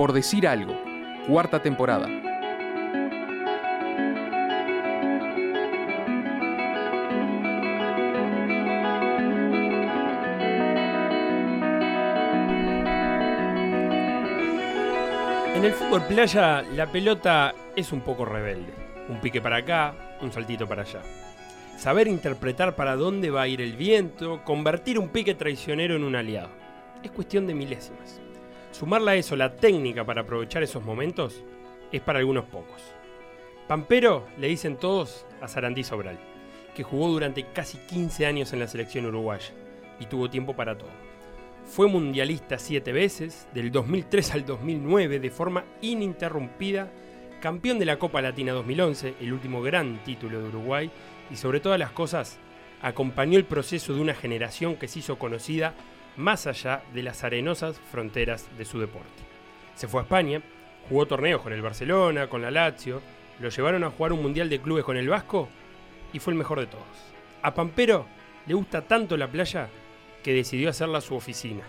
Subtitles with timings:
[0.00, 0.74] Por decir algo,
[1.28, 2.06] cuarta temporada.
[15.54, 18.72] En el fútbol playa, la pelota es un poco rebelde.
[19.10, 21.02] Un pique para acá, un saltito para allá.
[21.76, 26.16] Saber interpretar para dónde va a ir el viento, convertir un pique traicionero en un
[26.16, 26.48] aliado.
[27.02, 28.29] Es cuestión de milésimas.
[28.72, 31.42] Sumarle a eso la técnica para aprovechar esos momentos
[31.90, 32.80] es para algunos pocos.
[33.66, 36.18] Pampero le dicen todos a Sarandí Sobral,
[36.74, 39.52] que jugó durante casi 15 años en la selección uruguaya
[39.98, 40.90] y tuvo tiempo para todo.
[41.64, 46.90] Fue mundialista siete veces, del 2003 al 2009, de forma ininterrumpida,
[47.40, 50.90] campeón de la Copa Latina 2011, el último gran título de Uruguay,
[51.30, 52.38] y sobre todas las cosas,
[52.82, 55.74] acompañó el proceso de una generación que se hizo conocida
[56.16, 59.08] más allá de las arenosas fronteras de su deporte.
[59.74, 60.42] Se fue a España,
[60.88, 63.00] jugó torneos con el Barcelona, con la Lazio,
[63.40, 65.48] lo llevaron a jugar un mundial de clubes con el Vasco
[66.12, 66.84] y fue el mejor de todos.
[67.42, 68.06] A Pampero
[68.46, 69.68] le gusta tanto la playa
[70.22, 71.64] que decidió hacerla su oficina.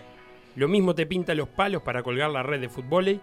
[0.56, 3.20] Lo mismo te pinta los palos para colgar la red de fútbol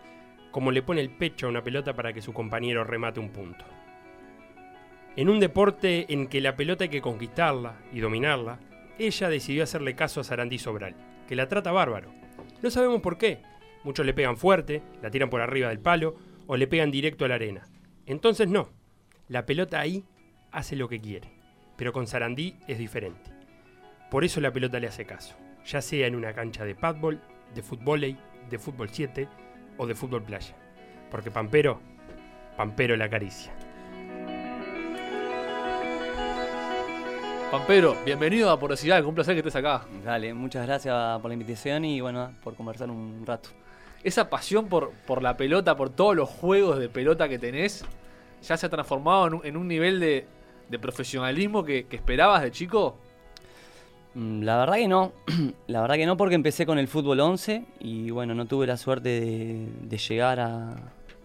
[0.52, 3.66] como le pone el pecho a una pelota para que su compañero remate un punto.
[5.16, 8.60] En un deporte en que la pelota hay que conquistarla y dominarla,
[8.98, 10.96] ella decidió hacerle caso a Sarandí Sobral,
[11.30, 12.12] que la trata bárbaro.
[12.64, 13.44] No sabemos por qué.
[13.84, 16.16] Muchos le pegan fuerte, la tiran por arriba del palo
[16.48, 17.68] o le pegan directo a la arena.
[18.08, 18.70] Entonces no,
[19.28, 20.04] la pelota ahí
[20.52, 21.30] hace lo que quiere,
[21.78, 23.30] pero con Sarandí es diferente.
[24.10, 27.22] Por eso la pelota le hace caso, ya sea en una cancha de padbol,
[27.54, 28.18] de fútbol,
[28.50, 29.28] de fútbol 7
[29.78, 30.56] o de fútbol playa.
[31.12, 31.80] Porque Pampero,
[32.58, 33.54] Pampero la acaricia.
[37.52, 39.82] Pampero, bienvenido a Porosidad, un placer que estés acá.
[40.06, 43.50] Dale, muchas gracias por la invitación y bueno, por conversar un rato.
[44.04, 47.84] Esa pasión por, por la pelota, por todos los juegos de pelota que tenés,
[48.44, 50.28] ya se ha transformado en un, en un nivel de,
[50.70, 52.98] de profesionalismo que, que esperabas de chico.
[54.14, 55.12] Mm, La verdad que no,
[55.68, 58.78] la verdad que no porque empecé con el fútbol 11 y bueno, no tuve la
[58.78, 60.76] suerte de, de llegar a,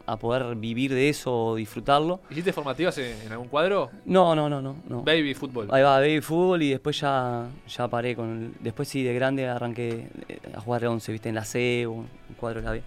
[0.07, 2.21] a poder vivir de eso o disfrutarlo.
[2.31, 3.91] ¿Hiciste formativas en, en algún cuadro?
[4.05, 4.77] No, no, no, no.
[4.89, 5.03] no.
[5.03, 5.69] Baby fútbol.
[5.71, 9.49] Ahí va, baby fútbol y después ya, ya paré con el- Después sí, de grande
[9.49, 12.73] arranqué eh, a jugar de 11, viste, en la C o un cuadro de la
[12.73, 12.83] B.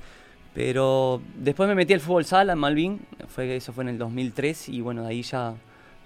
[0.53, 4.69] Pero después me metí al fútbol sala en Malvin, fue, eso fue en el 2003
[4.69, 5.53] y bueno, de ahí ya,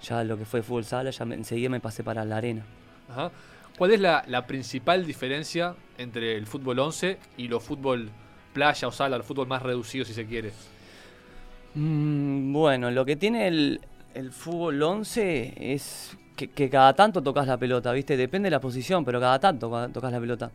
[0.02, 2.64] ya lo que fue fútbol sala, ya me- enseguida me pasé para la arena.
[3.10, 3.30] Ajá.
[3.78, 8.10] ¿Cuál es la, la principal diferencia entre el fútbol 11 y los fútbol
[8.52, 10.52] playa o sala, el fútbol más reducido si se quiere?
[11.74, 13.80] Mm, bueno, lo que tiene el,
[14.14, 18.16] el fútbol 11 es que, que cada tanto tocas la pelota, ¿viste?
[18.16, 20.50] Depende de la posición, pero cada tanto ca- tocas la pelota.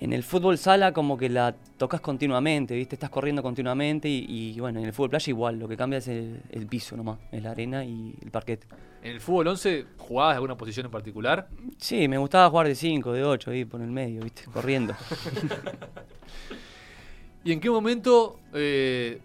[0.00, 2.96] En el fútbol sala como que la tocas continuamente, ¿viste?
[2.96, 6.08] Estás corriendo continuamente y, y, bueno, en el fútbol playa igual, lo que cambia es
[6.08, 8.64] el, el piso nomás, es la arena y el parquet.
[9.02, 11.48] ¿En el fútbol 11 jugabas alguna posición en particular?
[11.76, 14.44] Sí, me gustaba jugar de 5, de 8, ahí por el medio, ¿viste?
[14.52, 14.94] Corriendo.
[17.44, 19.18] ¿Y en qué momento eh,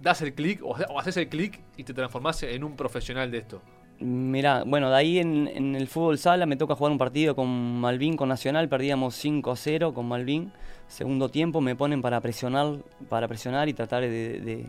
[0.00, 3.62] das el clic o, haces el clic y te transformás en un profesional de esto?
[4.00, 8.16] Mirá, bueno, de ahí en, el fútbol sala me toca jugar un partido con Malvin,
[8.16, 10.52] con Nacional, perdíamos 5-0 con Malvin.
[10.88, 12.78] Segundo tiempo me ponen para presionar,
[13.10, 14.64] para presionar y tratar de,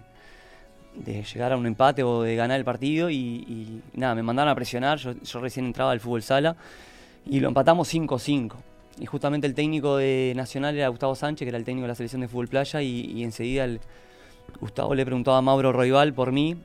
[1.06, 4.98] llegar a un empate o de ganar el partido y, nada, me mandaron a presionar,
[4.98, 6.58] yo, recién entraba al fútbol sala
[7.26, 8.56] y lo empatamos 5-5.
[9.00, 11.96] Y justamente el técnico de Nacional era Gustavo Sánchez, que era el técnico de la
[11.96, 13.80] selección de fútbol playa, y, y enseguida el,
[14.60, 16.58] Gustavo le preguntaba a Mauro Roibal por mí,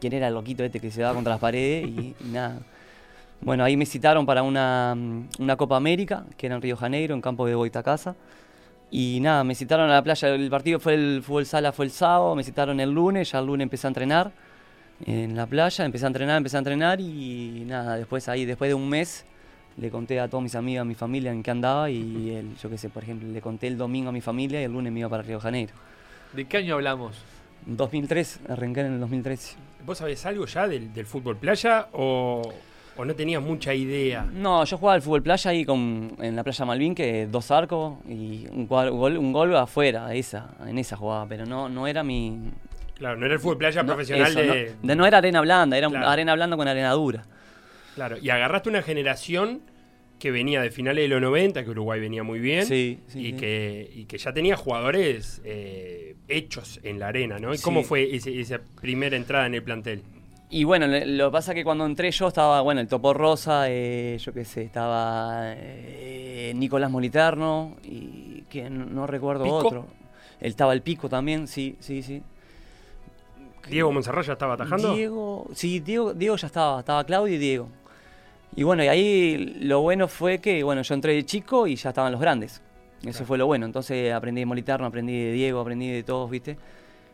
[0.00, 2.60] quién era el loquito este que se daba contra las paredes y, nada.
[3.40, 4.96] Bueno, ahí me citaron para una,
[5.38, 8.14] una Copa América, que era en Río Janeiro, en campo de Boitacasa.
[8.90, 11.90] Y nada, me citaron a la playa, el partido fue el fútbol sala, fue el
[11.90, 14.32] sábado, me citaron el lunes, ya el lunes empecé a entrenar
[15.04, 18.74] en la playa, empecé a entrenar, empecé a entrenar y nada, después ahí, después de
[18.74, 19.24] un mes,
[19.76, 22.78] le conté a todos mis amigos, a mi familia en qué andaba y yo qué
[22.78, 25.08] sé, por ejemplo, le conté el domingo a mi familia y el lunes me iba
[25.08, 25.72] para Río Janeiro.
[26.34, 27.16] ¿De qué año hablamos?
[27.66, 29.56] 2003, arranqué en el 2013.
[29.86, 32.42] ¿Vos sabés algo ya del, del fútbol playa o,
[32.96, 34.26] o no tenías mucha idea?
[34.32, 37.98] No, yo jugaba al fútbol playa ahí con, en la playa Malvin, que dos arcos
[38.08, 42.02] y un, cuadro- gol, un gol afuera, esa, en esa jugaba, pero no, no era
[42.02, 42.50] mi...
[42.96, 45.40] Claro, no era el fútbol playa no, profesional eso, de, no, de- no era arena
[45.40, 46.08] blanda, era Claro.
[46.08, 47.24] arena blanda con arena dura.
[47.94, 49.60] Claro, y agarraste una generación
[50.24, 53.24] que venía de finales de los 90, que Uruguay venía muy bien, Sí, sí, y,
[53.32, 53.32] sí.
[53.34, 57.52] Que, y que ya tenía jugadores eh, hechos en la arena, ¿no?
[57.52, 57.62] ¿Y Sí.
[57.62, 60.00] cómo fue ese- esa primera entrada en el plantel?
[60.48, 63.66] Y bueno, lo que pasa es que cuando entré yo estaba, bueno, el Topo Rosa,
[63.68, 69.56] eh, yo qué sé, estaba eh, Nicolás Moliterno y que no, no recuerdo ¿Pico?
[69.58, 69.86] otro.
[70.40, 72.22] Él estaba el pico también, sí, sí, sí.
[73.68, 74.94] Diego Monserrat ya estaba atajando.
[74.94, 77.68] Diego, sí, Diego, Diego ya estaba, estaba Claudio y Diego.
[78.56, 81.88] Y bueno, y ahí lo bueno fue que, bueno, yo entré de chico y ya
[81.90, 82.62] estaban los grandes.
[83.00, 83.26] Eso Claro.
[83.26, 83.66] fue lo bueno.
[83.66, 86.56] Entonces aprendí de Moliterno, aprendí de Diego, aprendí de todos, ¿viste?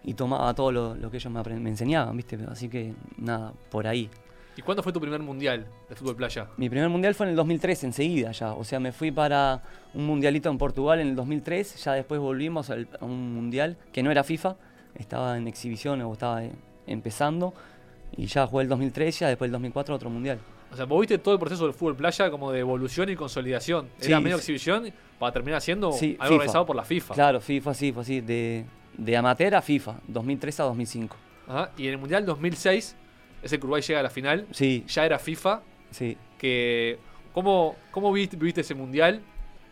[0.05, 2.39] Y tomaba todo lo, lo que ellos me, enseñaban, ¿viste?
[2.49, 4.09] Así que nada, por ahí.
[4.57, 6.49] ¿Y cuándo fue tu primer mundial de fútbol playa?
[6.59, 8.53] Mi primer mundial fue en el 2003, enseguida ya.
[8.53, 9.63] O sea, me fui para
[9.95, 11.83] un mundialito en Portugal en el 2003.
[11.85, 14.57] Ya después volvimos al- a un mundial que no era FIFA,
[14.97, 16.53] estaba en exhibición o estaba eh,
[16.87, 17.55] empezando.
[18.17, 20.39] Y ya jugué el 2003, ya después el 2004 otro mundial.
[20.73, 23.89] O sea, vos viste todo el proceso del fútbol playa como de evolución y consolidación.
[24.01, 24.41] Era Sí, medio sí.
[24.53, 26.35] exhibición para terminar siendo Sí, algo FIFA.
[26.35, 27.15] organizado por la FIFA.
[27.15, 28.21] Claro, FIFA, sí, fue así.
[28.21, 28.65] De,
[28.97, 31.17] de amateur a FIFA, 2003 a 2005.
[31.49, 32.97] Ajá, Y en el mundial 2006,
[33.43, 35.63] ese que Uruguay llega a la final, Sí, ya era FIFA.
[35.91, 36.17] sí.
[36.39, 36.99] Que,
[37.33, 39.21] ¿Cómo, cómo viste, viste ese mundial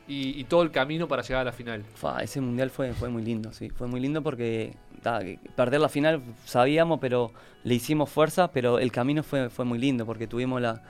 [0.09, 1.85] y, y todo el camino para llegar a la final?
[2.21, 3.71] Ese mundial fue, fue muy lindo, sí.
[3.71, 4.75] Fue muy lindo porque
[5.55, 7.33] perder la final sabíamos, pero
[7.63, 10.83] le hicimos fuerza, pero el camino fue, fue muy lindo porque tuvimos la,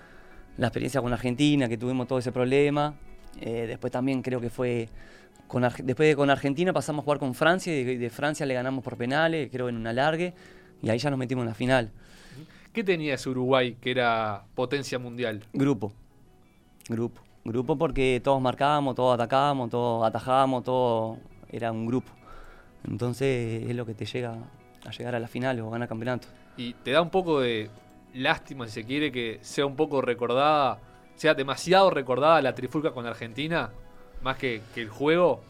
[0.56, 2.94] la experiencia con Argentina, que tuvimos todo ese problema.
[3.40, 4.88] Eh, después también creo que fue.
[5.46, 8.54] Con, después de con Argentina pasamos a jugar con Francia y de, de Francia le
[8.54, 10.34] ganamos por penales, creo en un alargue,
[10.82, 11.90] y ahí ya nos metimos en la final.
[12.72, 15.42] ¿Qué tenía ese Uruguay que era potencia mundial?
[15.52, 15.92] Grupo.
[16.88, 17.22] Grupo.
[17.44, 21.18] Grupo porque todos marcábamos, todos atacábamos, todos atajábamos, todo
[21.50, 22.10] era un grupo.
[22.86, 24.34] Entonces es lo que te llega
[24.86, 26.28] a llegar a la final o ganar campeonato.
[26.56, 27.70] Y te da un poco de
[28.14, 30.78] lástima, si se quiere, que sea un poco recordada,
[31.14, 33.70] sea demasiado recordada la trifulca con Argentina,
[34.22, 35.40] más que, que el juego.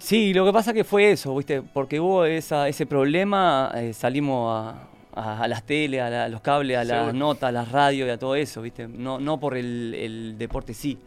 [0.00, 1.62] Sí, lo que pasa que fue eso, ¿viste?
[1.62, 6.28] Porque hubo esa, ese problema, eh, salimos a, a- a las teles, a, la- a
[6.28, 8.88] los cables, a las notas, a las radios y a todo eso, ¿viste?
[8.88, 10.98] No, no por el, el deporte sí.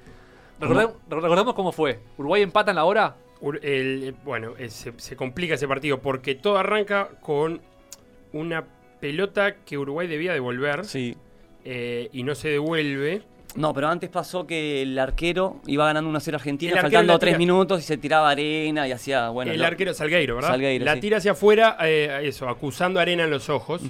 [0.60, 2.00] Recordemos, recordemos cómo fue.
[2.18, 3.16] Uruguay empata en la hora.
[3.62, 7.62] El- eh, bueno, eh, se, se complica ese partido porque todo arranca con
[8.34, 8.66] una
[9.00, 11.16] pelota que Uruguay debía devolver Sí.
[11.64, 13.22] eh, y no se devuelve.
[13.56, 17.38] No, pero antes pasó que el arquero iba ganando 1-0 Argentina, faltando la 3 tira-
[17.40, 19.52] minutos y se tiraba arena y hacía, bueno...
[19.52, 20.50] el lo- arquero Salgueiro, ¿verdad?
[20.52, 21.00] Salgueiro, la sí.
[21.02, 23.82] tira hacia afuera, eh, eso, acusando arena en los ojos,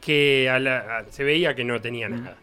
[0.00, 2.36] que a la- a- se veía que no tenía nada.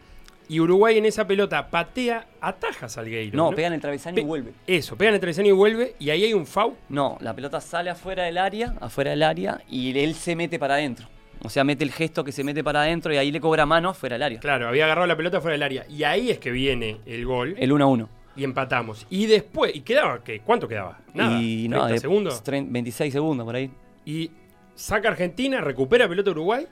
[0.50, 3.36] Y Uruguay en esa pelota patea, ataja a Salgueiro.
[3.36, 4.52] No, pega en el travesaño Pe- y vuelve.
[4.66, 6.74] Eso, pega en el travesaño y vuelve, y ahí hay un foul.
[6.88, 10.74] No, la pelota sale afuera del área, afuera del área, y él se mete para
[10.74, 11.06] adentro.
[11.44, 13.94] O sea, mete el gesto que se mete para adentro y ahí le cobra mano
[13.94, 14.40] fuera del área.
[14.40, 15.86] Claro, había agarrado la pelota fuera del área.
[15.88, 17.54] Y ahí es que viene el gol.
[17.56, 18.08] El 1 a 1.
[18.36, 19.06] y empatamos.
[19.08, 20.40] Y después, ¿y quedaba qué?
[20.40, 20.98] ¿Cuánto quedaba?
[21.14, 21.38] Nada.
[21.40, 22.42] Y 30 no, de- segundos.
[22.42, 23.70] 30 26 segundos por ahí.
[24.04, 24.30] Y
[24.74, 26.66] saca Argentina, recupera pelota Uruguay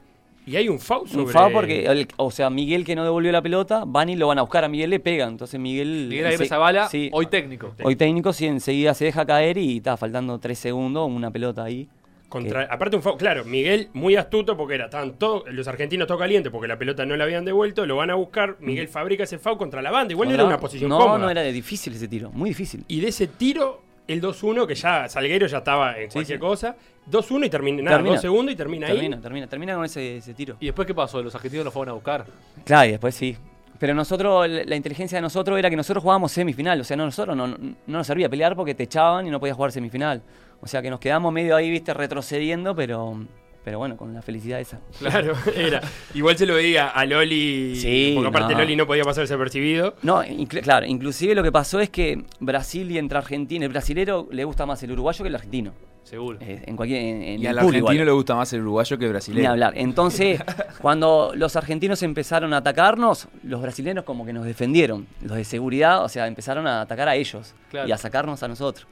[0.48, 1.24] y hay un foul sobre...
[1.24, 4.26] Un FAO porque, el- o sea, Miguel que no devolvió la pelota, van y lo
[4.28, 5.30] van a buscar a Miguel, le pegan.
[5.30, 6.06] Entonces Miguel.
[6.08, 6.48] Miguel Aguirre
[6.90, 7.74] sí, hoy técnico.
[7.82, 11.88] hoy técnico, sí, enseguida se deja caer y está faltando 3 segundos, una pelota ahí.
[12.28, 16.52] Contra, aparte un foul, claro, Miguel muy astuto porque era todos los argentinos todo calientes
[16.52, 19.56] porque la pelota no la habían devuelto, lo van a buscar, Miguel fabrica ese foul
[19.56, 21.18] contra la banda, igual no era una posición No, cómoda.
[21.20, 22.84] no era difícil ese tiro, muy difícil.
[22.86, 26.40] Y de ese tiro, el 2-1, que ya Salguero ya estaba en Sí, cualquier sí.
[26.40, 26.76] cosa,
[27.10, 28.14] 2-1 y termina, nada, Termina.
[28.16, 29.22] dos segundos y termina, Termina, ahí.
[29.22, 30.56] termina, termina con ese, ese tiro.
[30.58, 31.22] ¿Y después qué pasó?
[31.22, 32.25] ¿Los argentinos lo fueron a buscar?
[32.64, 33.37] Claro, y después sí.
[33.78, 36.81] Pero nosotros, la la inteligencia de nosotros era que nosotros jugábamos semifinal.
[36.81, 37.56] O sea, no, nosotros no, no
[37.87, 40.20] nos servía pelear porque te echaban y no podías jugar semifinal.
[40.61, 43.25] O sea, que nos quedamos medio ahí, viste, retrocediendo, pero,
[43.68, 44.80] pero bueno, con la felicidad esa.
[44.98, 45.82] Claro, era.
[46.14, 48.60] Igual se lo veía a Loli, Sí, porque aparte no.
[48.60, 49.94] Loli no podía pasar desapercibido.
[50.00, 50.22] No,
[50.62, 54.64] claro, inclusive lo que pasó es que Brasil y entre Argentina, el brasilero le gusta
[54.64, 55.72] más el uruguayo que el argentino.
[56.02, 56.38] Seguro.
[56.40, 58.06] Eh, en cualquier, en, en Y el al argentino igual.
[58.06, 59.50] le gusta más el uruguayo que el Ni brasileño.
[59.50, 59.75] hablar.
[59.76, 60.40] Entonces,
[60.80, 65.06] cuando los argentinos empezaron a atacarnos, los brasileños como que nos defendieron.
[65.20, 67.87] Los de seguridad, o sea, empezaron a atacar a ellos Claro.
[67.87, 68.87] y a sacarnos a nosotros.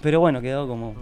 [0.00, 0.94] Pero bueno, quedó como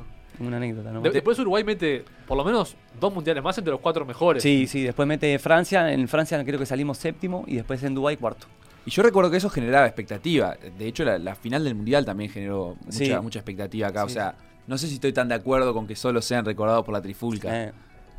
[0.46, 0.92] una anécdota.
[0.92, 1.00] ¿no?
[1.00, 4.42] De- después Uruguay mete por lo menos dos mundiales más entre los cuatro mejores.
[4.42, 5.92] Sí, sí, después mete Francia.
[5.92, 8.46] En Francia creo que salimos séptimo y después en Dubái cuarto.
[8.86, 10.56] Y yo recuerdo que eso generaba expectativa.
[10.78, 13.12] De hecho, la, la final del Mundial también generó mucha, Sí.
[13.22, 14.04] mucha expectativa acá.
[14.04, 14.34] O sea,
[14.66, 17.64] no sé si estoy tan de acuerdo con que solo sean recordados por la trifulca.
[17.68, 17.72] Eh,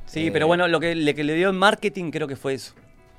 [0.06, 2.56] Sí, Eh, pero bueno, lo que, le, que le dio en marketing creo que fue
[2.56, 2.74] eso,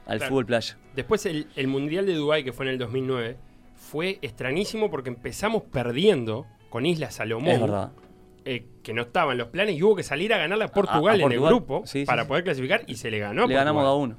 [0.07, 0.31] al Claro.
[0.31, 0.77] fútbol playa.
[0.97, 3.37] Después el, el Mundial de Dubái, que fue en el 2009,
[3.77, 7.49] fue extrañísimo porque empezamos perdiendo con Isla Salomón.
[7.49, 7.93] Es verdad.
[8.45, 11.17] Eh, que no estaban los planes y hubo que salir a ganarle a Portugal, a
[11.17, 11.33] en Portugal.
[11.53, 12.29] el grupo Sí, sí, para sí.
[12.29, 13.31] poder clasificar y se le ganó.
[13.31, 13.65] a Le Portugal.
[13.65, 14.17] ganamos a uno.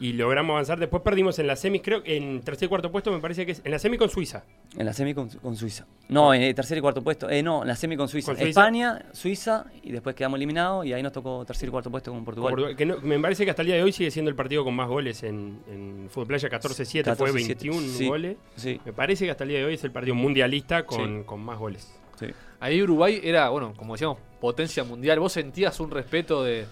[0.00, 0.80] Y logramos avanzar.
[0.80, 3.52] Después perdimos en la semis, creo que en tercer y cuarto puesto, me parece que
[3.52, 4.42] es en la semi con Suiza.
[4.76, 5.86] En la semi con, con Suiza.
[6.08, 7.30] No, en el tercer y cuarto puesto.
[7.30, 8.32] Eh, no, en la semi con Suiza.
[8.32, 8.48] Con Suiza.
[8.60, 12.24] España, Suiza, y después quedamos eliminados y ahí nos tocó tercer y cuarto puesto con
[12.24, 12.50] Portugal.
[12.50, 14.64] Portugal, que no- me parece que hasta el día de hoy sigue siendo el partido
[14.64, 18.08] con más goles en, en Fútbol Playa, 14-7, fue 14-7, 21 sí.
[18.08, 18.36] goles.
[18.84, 21.56] Me parece que hasta el día de hoy es el partido mundialista con, con más
[21.58, 21.94] goles.
[22.18, 22.26] sí.
[22.64, 25.20] Ahí Uruguay era, bueno, como decíamos, potencia mundial.
[25.20, 26.64] ¿Vos sentías un respeto de,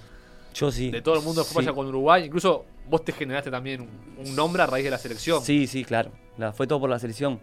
[0.55, 0.91] Yo sí.
[0.91, 1.55] de todo el mundo Sí.
[1.67, 2.25] con Uruguay?
[2.25, 5.43] Incluso vos te generaste también un, nombre a raíz de la selección.
[5.43, 6.11] Sí, sí, claro.
[6.39, 7.41] La- fue todo por la selección.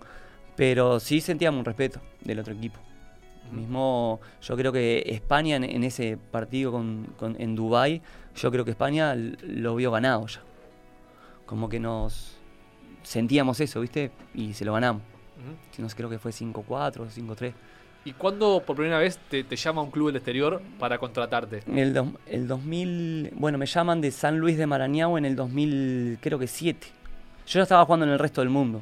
[0.55, 2.79] Pero sí sentíamos un respeto del otro equipo.
[3.51, 8.01] Mismo, yo creo que España en, en ese partido con, con- en Dubai,
[8.35, 10.41] yo creo que España lo vio ganado ya.
[11.45, 12.35] Como que nos
[13.03, 14.09] sentíamos eso, ¿viste?
[14.33, 15.03] Y se lo ganamos.
[15.37, 15.55] Ujú.
[15.69, 17.53] Si no sé, creo que fue 5-4 o 5-3.
[18.09, 21.61] ¿Y cuándo por primera vez te, te llama un club del exterior para contratarte?
[21.71, 26.17] El, dos- el 2000, bueno, me llaman de San Luis de Marañao en el 2000,
[26.19, 26.87] creo que 7.
[27.45, 28.81] Yo ya estaba jugando en el resto del mundo.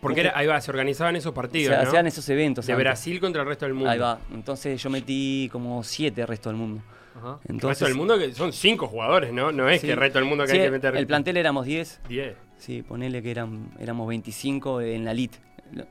[0.00, 1.88] Porque era, ahí va, se organizaban esos partidos, Se ¿no?
[1.88, 2.66] hacían esos eventos.
[2.66, 2.84] De antes.
[2.84, 3.90] Brasil contra el resto del mundo.
[3.90, 4.18] Ahí va.
[4.34, 6.82] Entonces yo metí como 7 el resto del mundo.
[7.16, 7.38] Ajá.
[7.44, 9.52] El Entonces, resto del mundo que son cinco jugadores, ¿no?
[9.52, 9.86] No es Sí.
[9.86, 12.00] que el resto del mundo que Sí, hay que meter El plantel éramos 10.
[12.08, 12.34] 10.
[12.58, 15.38] Sí, ponele que eran, éramos 25 en la elite.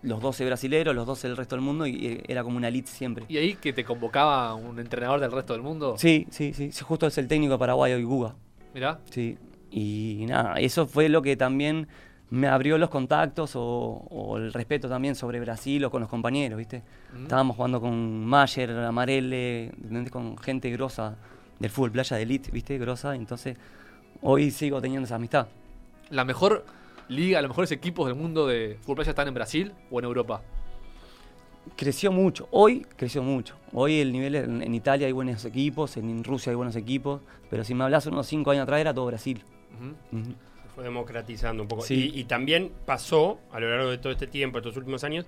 [0.02, 2.90] Los 12 brasileros, los 12 del resto del mundo y eh, era como una elite
[2.90, 3.26] siempre.
[3.28, 5.96] ¿Y ahí que te convocaba un entrenador del resto del mundo?
[5.98, 6.72] Sí, sí, sí.
[6.82, 8.36] Justo es el técnico de Paraguay hoy, Guga.
[8.74, 9.00] Mirá.
[9.10, 9.38] Sí.
[9.72, 11.88] Y nada, eso fue lo que también
[12.30, 16.58] me abrió los contactos o, o el respeto también sobre Brasil o con los compañeros,
[16.58, 16.84] ¿viste?
[17.14, 17.24] Ujú.
[17.24, 19.72] Estábamos jugando con Mayer, Amarelle,
[20.12, 21.16] con gente grosa
[21.60, 22.78] del fútbol playa de elite, ¿viste?
[22.78, 23.16] Grosa.
[23.16, 23.58] Entonces,
[24.22, 25.48] hoy sigo teniendo esa amistad.
[26.10, 26.66] ¿La mejor
[27.10, 30.42] liga, los mejores equipos del mundo de fútbol playa están en Brasil o en Europa?
[31.76, 33.56] Creció mucho, hoy creció mucho.
[33.74, 37.64] Hoy el nivel en, en Italia hay buenos equipos, en Rusia hay buenos equipos, pero
[37.66, 39.44] si me hablas unos 5 años atrás era todo Brasil.
[39.70, 41.82] Se fue democratizando un poco.
[41.82, 42.12] Sí.
[42.16, 45.26] Y, y también pasó, a lo largo de todo este tiempo, estos últimos años,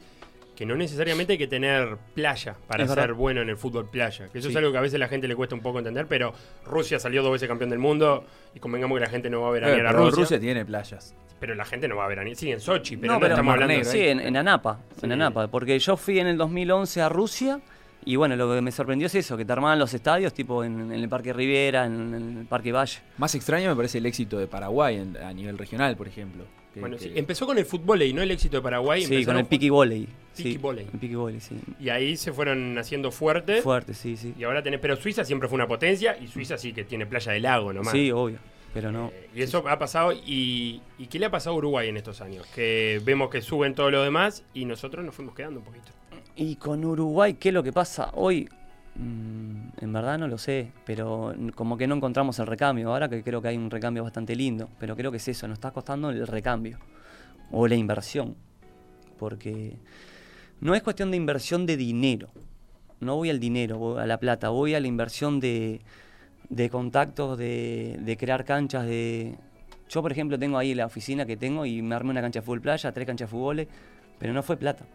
[0.55, 3.15] que no necesariamente hay que tener playa para Es ser verdad.
[3.15, 4.27] bueno en el fútbol playa.
[4.29, 6.07] Que eso es algo que a veces a la gente le cuesta un poco entender,
[6.07, 6.33] pero
[6.65, 9.51] Rusia salió dos veces campeón del mundo y convengamos que la gente no va a
[9.51, 11.15] ver a, Eh, a pero Rusia, Rusia tiene playas.
[11.39, 13.53] Pero la gente no va a ver a Sí, en Sochi, pero no, pero- estamos
[13.53, 15.05] hablando Negro, Sí, en, en Anapa, Sí.
[15.05, 17.59] en Anapa, porque yo fui en el 2011 a Rusia
[18.05, 20.79] y bueno, lo que me sorprendió es eso, que te armaban los estadios tipo en,
[20.79, 22.99] en el Parque Riviera, en, en el Parque Valle.
[23.17, 26.43] Más extraño me parece el éxito de Paraguay en- a nivel regional, por ejemplo.
[26.73, 29.03] Que- Bueno, que- sí, empezó con el fútbol y no el éxito de Paraguay.
[29.03, 30.07] Sí, con el piqui volley.
[30.35, 30.85] Piqui Sí, volley.
[30.93, 31.55] el piqui volley, sí.
[31.79, 33.63] Y ahí se fueron haciendo fuertes.
[33.63, 34.33] Fuerte, sí, sí.
[34.37, 37.31] Y ahora tenés, pero Suiza siempre fue una potencia y Suiza sí que tiene playa
[37.31, 37.91] de lago nomás.
[37.91, 38.37] Sí, obvio,
[38.73, 39.07] pero no.
[39.07, 40.13] Eh, y eso ha pasado.
[40.13, 42.45] Y, ¿Y qué le ha pasado a Uruguay en estos años?
[42.53, 45.91] Que vemos que suben todo lo demás y nosotros nos fuimos quedando un poquito.
[46.35, 48.47] Y con Uruguay, ¿qué es lo que pasa hoy?
[48.95, 52.91] Mm, en verdad no lo sé, pero como que no encontramos el recambio.
[52.91, 55.57] Ahora que creo que hay un recambio bastante lindo, pero creo que es eso, nos
[55.57, 56.79] está costando el recambio
[57.51, 58.35] o la inversión.
[59.17, 59.77] Porque
[60.61, 62.29] no es cuestión de inversión de dinero.
[62.99, 65.81] No voy al dinero, voy a la plata, voy a la inversión de,
[66.49, 69.35] de contactos, de, de crear canchas, de...
[69.89, 72.45] Yo, por ejemplo, tengo ahí la oficina que tengo y me armé una cancha de
[72.45, 73.67] fútbol playa, tres canchas de fútbol,
[74.19, 74.85] pero no fue plata,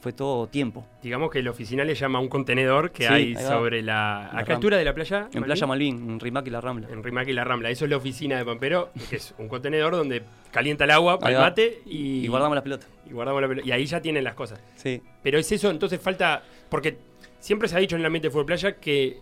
[0.00, 0.86] fue todo tiempo.
[1.02, 4.28] Digamos que el oficial le llama a un contenedor que Sí, hay sobre la.
[4.28, 5.28] ¿A La qué altura de la playa?
[5.32, 6.86] En Playa Malvin, en Rimac y la Rambla.
[6.88, 7.70] En Rimac y la Rambla.
[7.70, 11.30] Eso es la oficina de Pampero, que es un contenedor donde calienta el agua para
[11.30, 11.46] Ahí el va.
[11.46, 12.88] mate y, Y guardamos las pelotas.
[13.08, 13.66] y guardamos la pelota.
[13.66, 14.60] Y ahí ya tienen las cosas.
[14.76, 15.02] Sí.
[15.22, 16.44] Pero es eso, entonces falta.
[16.68, 16.96] Porque
[17.40, 19.18] siempre se ha dicho en el ambiente de fútbol playa que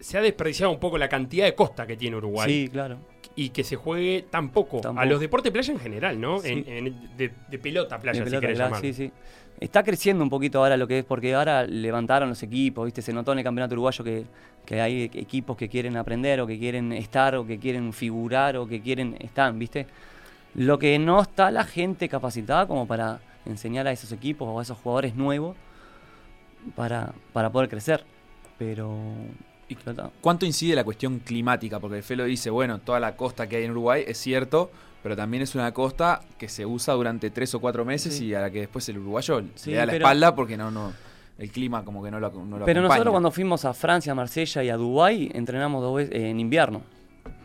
[0.00, 2.98] se ha desperdiciado un poco la cantidad de costa que tiene Uruguay Sí, claro.
[3.36, 4.80] y que se juegue tan poco.
[4.80, 6.40] Tan A los deportes playa en general, ¿no?
[6.40, 6.48] Sí.
[6.66, 9.12] En- en- de, de pelota playa, De si pelota, querés claro, sí, sí.
[9.60, 13.02] Está creciendo un poquito ahora lo que es, porque ahora levantaron los equipos, ¿viste?
[13.02, 14.24] Se notó en el campeonato uruguayo que,
[14.64, 18.66] que hay equipos que quieren aprender, o que quieren estar, o que quieren figurar, o
[18.66, 19.86] que quieren estar, ¿viste?
[20.54, 24.62] Lo que no está la gente capacitada como para enseñar a esos equipos o a
[24.62, 25.56] esos jugadores nuevos
[26.74, 28.02] para, para poder crecer.
[28.58, 28.90] Pero.
[30.20, 31.78] ¿Cuánto incide la cuestión climática?
[31.80, 34.70] Porque el Felo dice, bueno, toda la costa que hay en Uruguay es cierto,
[35.02, 38.26] pero también es una costa que se usa durante tres o cuatro meses Sí.
[38.26, 40.70] y a la que después el uruguayo Sí, le da la pero- espalda porque no,
[40.70, 40.92] no,
[41.38, 42.82] el clima como que no lo, no lo Pero acompaña.
[42.82, 46.82] nosotros cuando fuimos a Francia, a Marsella y a Dubái, entrenamos dos veces en invierno.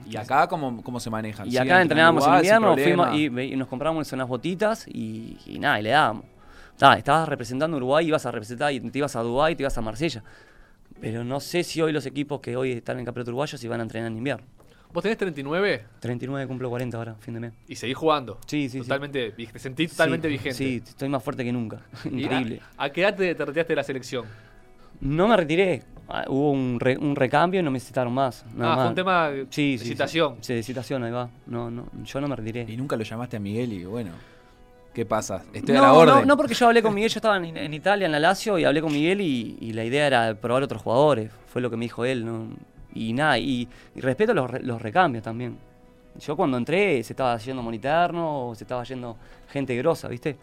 [0.08, 1.48] ¿Y acá cómo, cómo se manejan?
[1.48, 5.80] Y ¿Siguen acá entrenábamos en invierno, fuimos y, nos compramos unas botitas y, y nada,
[5.80, 6.26] y le dábamos.
[6.78, 9.82] Ta, estabas representando Uruguay, ibas a representar y te ibas a Dubái, te ibas a
[9.82, 10.22] Marsella.
[11.02, 13.80] Pero no sé si hoy los equipos que hoy están en campeonato uruguayo si van
[13.80, 14.46] a entrenar en invierno.
[14.94, 17.54] Vos tenés 39 39 cumplo 40 ahora, fin de mes.
[17.68, 18.40] y seguís jugando.
[18.48, 18.80] Sí, sí, sí.
[18.80, 20.56] Totalmente, vi- te sentís totalmente Sí, vigente.
[20.58, 21.82] Sí, estoy más fuerte que nunca.
[22.06, 22.62] ¿Y Increíble.
[22.78, 24.26] ¿A, a qué edad te, te retiraste de la selección?
[25.02, 25.84] No me retiré.
[26.08, 28.46] Ah, Hubo un, re- un recambio y no me citaron más.
[28.56, 28.84] nada ah, más.
[28.86, 30.38] fue un tema de Sí, sí, citación.
[30.40, 31.30] Sí, de citación, ahí va.
[31.48, 32.66] No, no, yo no me retiré.
[32.70, 34.12] Y nunca lo llamaste a Miguel y bueno,
[34.96, 35.44] ¿qué pasa?
[35.54, 36.16] Estoy no, a la orden.
[36.16, 38.58] No, no, porque yo hablé con Miguel, yo estaba en, en Italia, en la Lazio,
[38.58, 41.30] y hablé con Miguel y, y la idea era probar otros jugadores.
[41.48, 42.26] Fue lo que me dijo él.
[42.26, 42.48] ¿no?
[42.94, 45.58] Y nada, y, y respeto los, re- los recambios también.
[46.18, 49.18] Yo cuando entré se estaba yendo Moniterno, o se estaba yendo
[49.52, 50.38] gente grosa, ¿viste?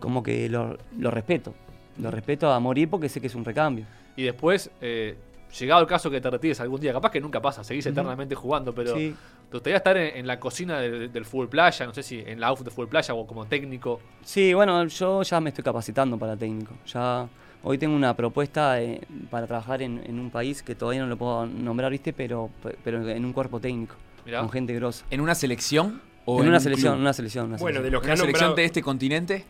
[0.00, 1.54] Como que lo, lo respeto.
[1.98, 3.84] Lo respeto a morir porque sé que es un recambio.
[4.16, 5.14] Y después, eh,
[5.58, 8.74] llegado el caso que te retires algún día, capaz que nunca pasa, seguís eternamente jugando,
[8.74, 9.14] pero Sí.
[9.50, 11.86] ¿te gustaría estar en, en la cocina del, del fútbol playa?
[11.86, 14.00] No sé si en la UF de fútbol playa o como técnico.
[14.22, 16.74] Sí, bueno, yo ya me estoy capacitando para técnico.
[16.86, 17.28] Ya
[17.62, 21.16] hoy tengo una propuesta eh, para trabajar en, en un país que todavía no lo
[21.16, 22.12] puedo nombrar, ¿viste?
[22.12, 22.50] Pero,
[22.82, 23.94] pero en un cuerpo técnico,
[24.26, 24.40] Mirá.
[24.40, 25.04] con gente grosa.
[25.10, 26.00] ¿En una selección?
[26.26, 27.00] ¿O en una un selección, club?
[27.02, 27.92] una selección, una Bueno, de selección.
[27.92, 28.56] los que ¿Una has selección nombrado.
[28.56, 29.44] de este continente?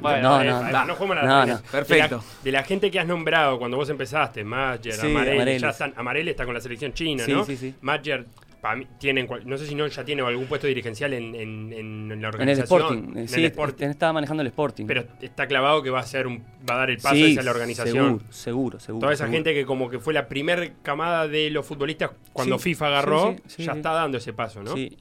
[0.00, 0.84] Bueno, No, no, no.
[0.86, 1.62] no juguemos a.
[1.70, 2.16] Perfecto.
[2.18, 5.60] De la, de la gente que has nombrado cuando vos empezaste, Mayer, Sí, Amarel, Amarel.
[5.60, 7.44] ya están, Amarel está con la selección china, Sí, ¿no?
[7.44, 7.74] sí, sí.
[7.80, 8.26] Mayer,
[8.60, 12.08] pa' mí, tienen, no sé si no ya tiene algún puesto dirigencial en, en- en
[12.08, 12.80] la En el organización.
[12.82, 13.86] Sporting, en sí, el Sporting.
[13.86, 14.84] estaba manejando el Sporting.
[14.86, 17.42] Pero está clavado que va a ser un, va a dar el paso sí, hacia
[17.42, 18.20] la organización.
[18.20, 19.00] Seguro, seguro, seguro.
[19.00, 19.36] Toda esa seguro.
[19.36, 23.36] gente que como que fue la primer camada de los futbolistas cuando Sí, FIFA agarró,
[23.58, 24.74] ya está dando ese paso, ¿no?
[24.74, 24.94] Sí,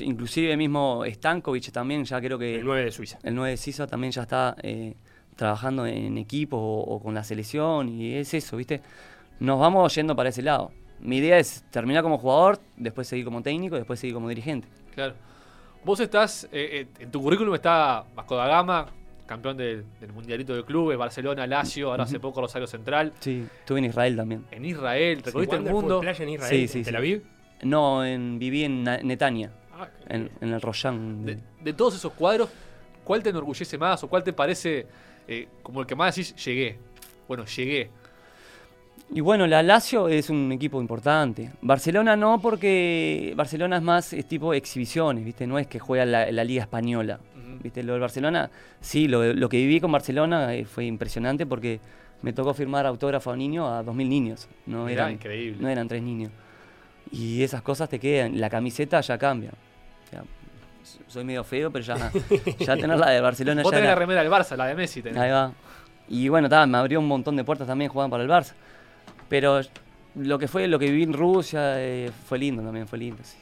[0.00, 3.18] inclusive mismo Stankovic también, ya creo que El 9 de Suiza.
[3.22, 4.94] el 9 de Sisa también ya está eh,
[5.34, 8.80] trabajando en equipo o, o con la selección y es eso, ¿viste?
[9.40, 10.72] Nos vamos yendo para ese lado.
[11.00, 14.66] Mi idea es terminar como jugador, después seguir como técnico, después seguir como dirigente.
[14.94, 15.14] Claro.
[15.84, 18.86] Vos estás, eh, eh, en tu currículum está Vasco da Gama,
[19.26, 23.80] campeón del, del Mundialito de Clubes, Barcelona, Lazio, ahora hace poco Rosario Central, Sí, estuve
[23.80, 24.44] en Israel también.
[24.50, 26.00] en Israel, recorriste el Wander fue mundo.
[26.00, 26.98] playa en Israel, Sí, sí, en Tel sí.
[27.62, 31.24] No, en, viví en Na- Netanya, Ah, en, en el Royan.
[31.26, 32.48] De, de todos esos cuadros,
[33.04, 34.86] ¿cuál te enorgullece más o cuál te parece
[35.28, 36.78] eh, como el que más decís llegué?
[37.28, 37.90] Bueno, llegué.
[39.10, 41.52] Y bueno, la Lazio es un equipo importante.
[41.62, 45.46] Barcelona no, porque Barcelona es más es tipo exhibiciones, ¿viste?
[45.46, 47.20] No es que juega la, la Liga Española.
[47.36, 47.58] Ujú.
[47.62, 47.82] ¿Viste?
[47.84, 51.78] Lo del Barcelona, sí, lo, lo que viví con Barcelona eh, fue impresionante porque
[52.22, 54.48] me tocó firmar autógrafo a niños a 2.000 niños.
[54.66, 55.58] No Mirá, eran, increíble.
[55.62, 56.32] no eran tres niños.
[57.10, 58.40] Y esas cosas te quedan.
[58.40, 59.50] La camiseta ya cambia.
[59.50, 60.24] O sea,
[61.08, 62.10] soy medio feo, pero ya,
[62.58, 64.74] ya tener la de Barcelona Vos ya tenés era- la remera del Barça, la de
[64.74, 65.02] Messi.
[65.02, 65.18] tenés.
[65.18, 65.52] Ahí va.
[66.08, 68.54] Y bueno, ta, me abrió un montón de puertas también jugando para el Barça.
[69.28, 69.60] Pero
[70.14, 73.22] lo que fue, lo que viví en Rusia eh, fue lindo también, fue lindo.
[73.22, 73.36] sí.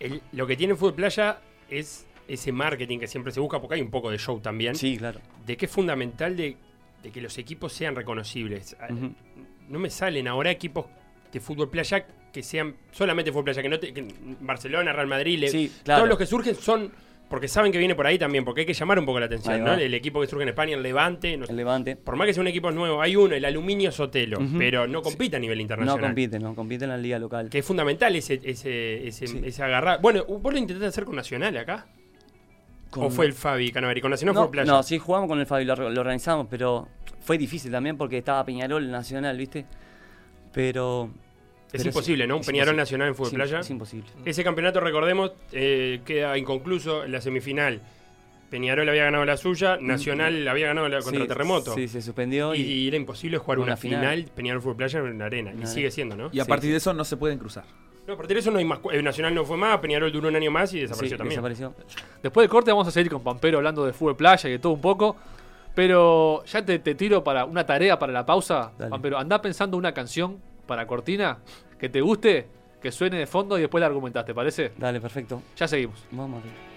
[0.00, 1.38] el- lo que tiene el fútbol playa
[1.68, 4.96] es ese marketing que siempre se busca, porque hay un poco de show también, Sí,
[4.98, 5.20] claro.
[5.46, 6.56] de que es fundamental de,
[7.02, 8.76] de que los equipos sean reconocibles.
[8.80, 8.88] Ah.
[9.68, 10.86] No me salen ahora equipos
[11.32, 12.04] de fútbol playa
[12.36, 14.06] que sean solamente fútbol playa, que no te- que
[14.40, 16.00] Barcelona, Real Madrid, le- Sí, claro.
[16.00, 16.92] todos los que surgen son
[17.28, 19.64] porque saben que viene por ahí también, porque hay que llamar un poco la atención,
[19.64, 19.72] ¿no?
[19.74, 21.96] El equipo que surge en España, el Levante, no El Levante.
[21.96, 25.34] por más que sea un equipo nuevo, hay uno, el Aluminio Sotelo, pero no compite
[25.36, 26.04] a nivel No internacional.
[26.10, 27.48] compite, no compite en la liga local.
[27.50, 29.40] Que es fundamental ese, ese, ese, Sí.
[29.44, 30.00] ese agarrar.
[30.02, 31.86] Bueno, ¿vos lo intentaste hacer con Nacional acá?
[32.90, 34.00] ¿O Con- fue el Fabi Canaveri?
[34.00, 34.70] Con Nacional no, fue Playa.
[34.70, 36.86] no, sí jugamos con el Fabi, lo, lo organizamos, pero
[37.22, 39.66] fue difícil también porque estaba Peñarol Nacional, ¿viste?
[40.52, 41.10] Pero...
[41.66, 42.36] es pero imposible, sí, ¿no?
[42.36, 42.82] Un Peñarol imposible.
[42.82, 43.60] Nacional en Fútbol Sí, Playa.
[43.60, 44.08] Es imposible.
[44.24, 47.80] Ese campeonato, recordemos, eh, queda inconcluso en la semifinal.
[48.50, 51.22] Peñarol había ganado la suya, Nacional había ganado la contra Mm.
[51.22, 51.74] Sí, Terremoto.
[51.74, 54.30] Sí, se suspendió y, era imposible jugar una, una final, final.
[54.36, 55.52] Peñarol Fútbol Playa en la arena.
[55.60, 56.28] Y sigue siendo, ¿no?
[56.32, 56.72] Y a Sí, partir sí.
[56.72, 57.64] de eso no se pueden cruzar.
[58.06, 58.78] No, a partir de eso no hay más.
[58.78, 61.30] cu- eh, Nacional no fue más, Peñarol duró un año más y sí, desapareció también.
[61.42, 61.74] desapareció.
[62.22, 64.72] Después del corte vamos a seguir con Pampero hablando de fútbol playa y de todo
[64.74, 65.16] un poco.
[65.74, 68.72] Pero ya te, te tiro para una tarea para la pausa.
[68.78, 68.90] Dale.
[68.90, 71.38] Pampero, anda pensando una canción para Cortina
[71.78, 72.46] que te guste,
[72.80, 74.72] que suene de fondo y después la argumentás, ¿te parece?
[74.76, 75.42] Dale, perfecto.
[75.56, 76.04] Ya seguimos.
[76.10, 76.76] Vamos a ver.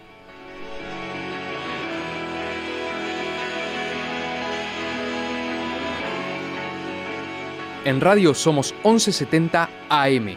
[7.85, 10.35] En radio somos 1170 AM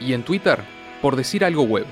[0.00, 0.58] y en Twitter
[1.00, 1.86] por decir algo web.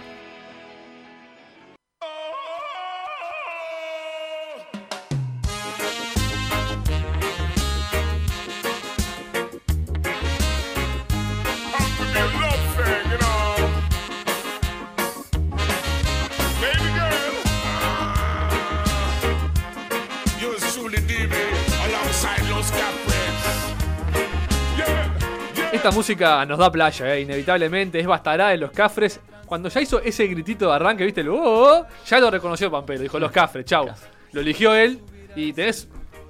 [26.08, 28.00] Música nos da playa, eh, inevitablemente.
[28.00, 29.20] Es Bastará de los Cafres.
[29.44, 31.20] Cuando ya hizo ese gritito de arranque, ¿viste?
[31.20, 31.36] El, "Oh,
[31.80, 33.02] oh", ya lo reconoció Pampero.
[33.02, 33.86] Dijo los Cafres, chau.
[34.32, 35.00] Lo eligió él
[35.36, 35.86] y tenés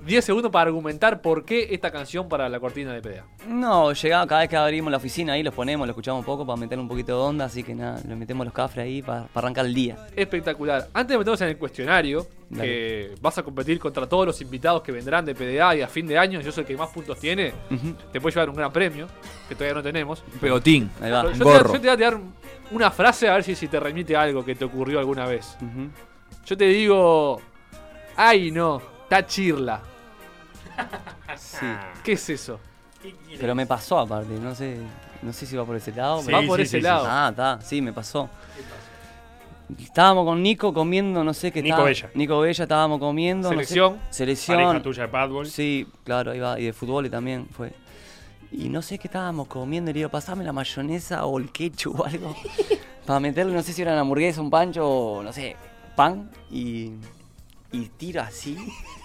[0.09, 3.27] 10 segundos para argumentar por qué esta canción para la cortina de PDA.
[3.47, 6.47] No, llegaba cada vez que abrimos la oficina ahí, los ponemos, lo escuchamos un poco
[6.47, 9.25] para meter un poquito de onda, así que nada, le metemos los cafres ahí para,
[9.25, 9.99] para arrancar el día.
[10.17, 10.89] Espectacular.
[10.95, 14.93] Antes de meternos en el cuestionario, que vas a competir contra todos los invitados que
[14.93, 17.53] vendrán de PDA y a fin de año, yo soy el que más puntos tiene,
[18.11, 19.09] te puedes llevar un gran premio,
[19.47, 20.25] que todavía no tenemos.
[20.33, 20.91] Un pegotín.
[21.03, 21.25] Ahí va.
[21.25, 21.75] Yo, te, gorro.
[21.75, 22.19] yo te voy a tirar
[22.71, 25.59] una frase a ver si, si te remite algo que te ocurrió alguna vez.
[26.47, 27.43] Yo te digo,
[28.17, 29.83] ay no, está chirla.
[31.37, 31.67] Sí.
[32.05, 32.59] ¿Qué es eso?
[33.03, 33.15] ¿Qué?
[33.39, 34.79] Pero me pasó aparte, no sé,
[35.23, 36.23] no sé si va por ese lado.
[36.23, 37.07] Sí, Va por sí, ese sí, lado.
[37.09, 38.29] Ah, está, sí, me pasó.
[39.79, 42.11] Estábamos con Nico comiendo, no sé qué Nico estaba- Bella.
[42.15, 43.49] Nico Bella estábamos comiendo.
[43.49, 43.99] no sé- Selección.
[44.11, 44.57] selección.
[44.57, 45.47] Pareja tuya de padbol.
[45.47, 46.59] Sí, claro, ahí va.
[46.59, 47.73] Y de fútbol y también fue.
[48.51, 49.91] Y no sé qué estábamos comiendo.
[49.91, 52.35] Y le digo, pasame la mayonesa o el ketchup o algo.
[53.07, 55.55] para meterle, no sé si era una hamburguesa, un pancho o no sé,
[55.95, 56.31] pan.
[56.51, 56.93] Y,
[57.71, 58.57] y tiro así.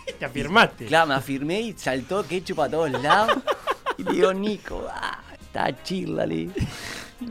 [0.20, 0.86] Te afirmaste.
[0.86, 3.38] Claro, me afirmé y saltó ketchup a todos lados.
[3.98, 6.54] y le digo, Nico, ah, está chirla, le digo.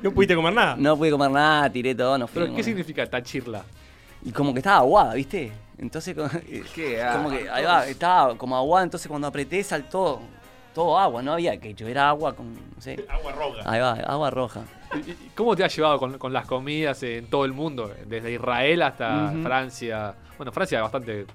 [0.02, 0.76] No pudiste comer nada.
[0.78, 2.56] No pude comer nada, tiré todo, no ¿Pero fuimos.
[2.56, 3.62] qué significa tachirla?
[4.24, 5.52] Y como que estaba aguada, ¿viste?
[5.78, 6.28] Entonces, como,
[6.74, 7.04] ¿Qué?
[7.12, 10.20] como Ah, que, ahí va, estaba como aguada, entonces cuando apreté saltó
[10.72, 13.04] todo agua, no había ketchup, era agua con, no sé.
[13.08, 13.70] Agua roja.
[13.70, 14.60] Ahí va, agua roja.
[14.94, 17.92] ¿Y- y ¿Cómo te has llevado con, con las comidas en todo el mundo?
[18.06, 19.32] Desde Israel hasta.
[19.42, 20.14] Francia.
[20.38, 21.26] Bueno, Francia es bastante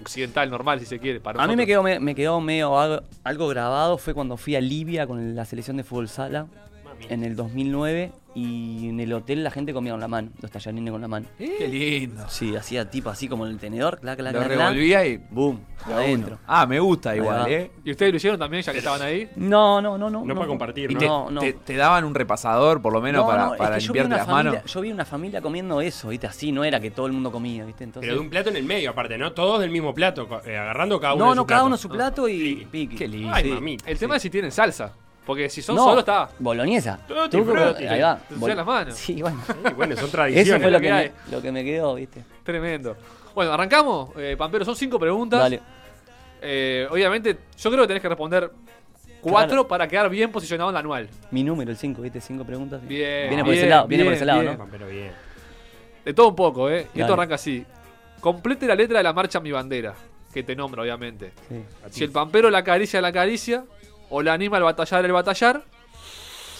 [0.00, 1.20] occidental, normal, si se quiere.
[1.20, 1.66] Para A mí me nosotros.
[1.66, 5.44] quedó, me, me quedó medio algo, algo grabado, fue cuando fui a Libia con la
[5.44, 6.46] selección de fútbol sala
[7.08, 10.90] en el 2009 y en el hotel la gente comía con la mano, los tallarines
[10.90, 11.26] con la mano.
[11.38, 12.24] Qué lindo.
[12.28, 15.18] Sí, hacía tipo así como el tenedor, clac, clac, Lo clac, clac, revolvía y.
[15.30, 16.34] boom, adentro.
[16.34, 16.40] uno.
[16.48, 17.48] Ah, me gusta igual.
[17.48, 17.70] ¿eh?
[17.84, 19.28] ¿Y ustedes lo hicieron también, ya que estaban ahí?
[19.36, 20.24] No, no, no, no.
[20.24, 20.98] No para compartir, ¿no?
[20.98, 21.40] te, No, no.
[21.40, 24.16] te- te daban un repasador, por lo menos, No, para, es para que limpiarte una
[24.16, 24.72] las familia- manos.
[24.72, 26.26] Yo vi una familia comiendo eso, ¿viste?
[26.26, 27.84] Así, no era que todo el mundo comía, ¿viste?
[27.84, 29.30] Entonces, Pero de un plato en el medio, aparte, ¿no?
[29.32, 31.66] Todos del mismo plato, eh, agarrando cada uno no, no, su cada plato.
[31.68, 32.96] uno su plato y piqui.
[32.96, 33.30] Qué lindo.
[33.32, 33.50] Ay, Sí.
[33.50, 33.88] mamita.
[33.88, 34.92] El tema es si tienen salsa.
[35.26, 36.28] Porque si son No, solo está.
[36.38, 36.98] Boloñesa.
[37.06, 37.38] Frutti.
[37.86, 38.16] ahí va.
[38.18, 38.94] Te ensucian las manos.
[38.94, 39.40] Sí, bueno.
[39.46, 40.62] Sí, bueno, son Eso tradiciones.
[40.62, 41.12] fue lo lo que, que me, hay.
[41.30, 42.24] lo que me quedó, ¿viste?
[42.42, 42.96] Tremendo.
[43.34, 44.10] Bueno, arrancamos.
[44.16, 45.40] Eh, Pampero, son cinco preguntas.
[45.40, 45.60] Dale.
[46.42, 48.50] Eh, obviamente, yo creo que tenés que responder
[49.22, 49.68] cuatro Claro.
[49.68, 51.08] para quedar bien posicionado en la anual.
[51.30, 52.20] Mi número, el 5, ¿viste?
[52.20, 52.86] Cinco preguntas.
[52.86, 54.58] Bien, Viene por ese bien, lado, viene por bien, ese lado, bien.
[54.58, 54.68] ¿no?
[54.70, 55.12] Pero bien.
[56.04, 56.88] De todo un poco, ¿eh?
[56.94, 57.64] Y esto arranca así.
[58.20, 59.94] Complete la letra de la marcha Mi Bandera,
[60.34, 61.32] que te nombra, obviamente.
[61.48, 61.62] Sí.
[61.90, 63.64] Si el pampero la acaricia, la acaricia,
[64.14, 65.64] o la anima al batallar, el batallar,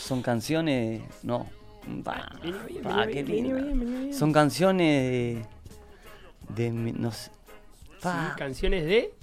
[0.01, 1.03] Son canciones.
[1.23, 1.49] No.
[2.03, 4.13] Pa, viene qué bien.
[4.13, 5.47] Son canciones
[6.49, 6.71] de.
[6.71, 7.31] de no sé.
[8.03, 9.15] Pa, Sí, canciones de.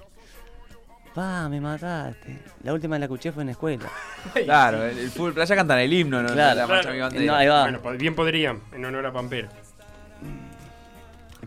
[1.14, 2.40] pa, me mataste.
[2.64, 3.90] La última que la escuché fue en la escuela.
[4.46, 6.32] Claro, el, el fútbol playa cantan el himno, ¿no?
[6.32, 6.56] Claro.
[6.62, 7.26] La marcha mi bandera.
[7.26, 7.64] No, ahí va.
[7.64, 9.50] Bueno, pues bien podrían, en honor a Pampero.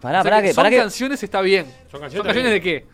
[0.03, 0.77] Pará, O sea pará, que que, son pará que.
[0.77, 1.65] canciones, está bien.
[1.65, 2.87] Son ¿Son canciones, canciones de qué?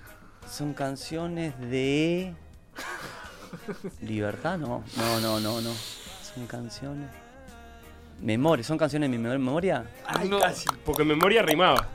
[0.49, 2.35] Son canciones de.
[4.03, 4.85] Libertad, no.
[4.97, 5.71] No, no, no, no.
[6.35, 7.09] Son canciones.
[8.21, 9.85] Memoria, ¿son canciones de mi mem- memoria?
[10.07, 10.39] Ay, No.
[10.41, 10.67] casi.
[10.85, 11.89] Porque memoria rimaba.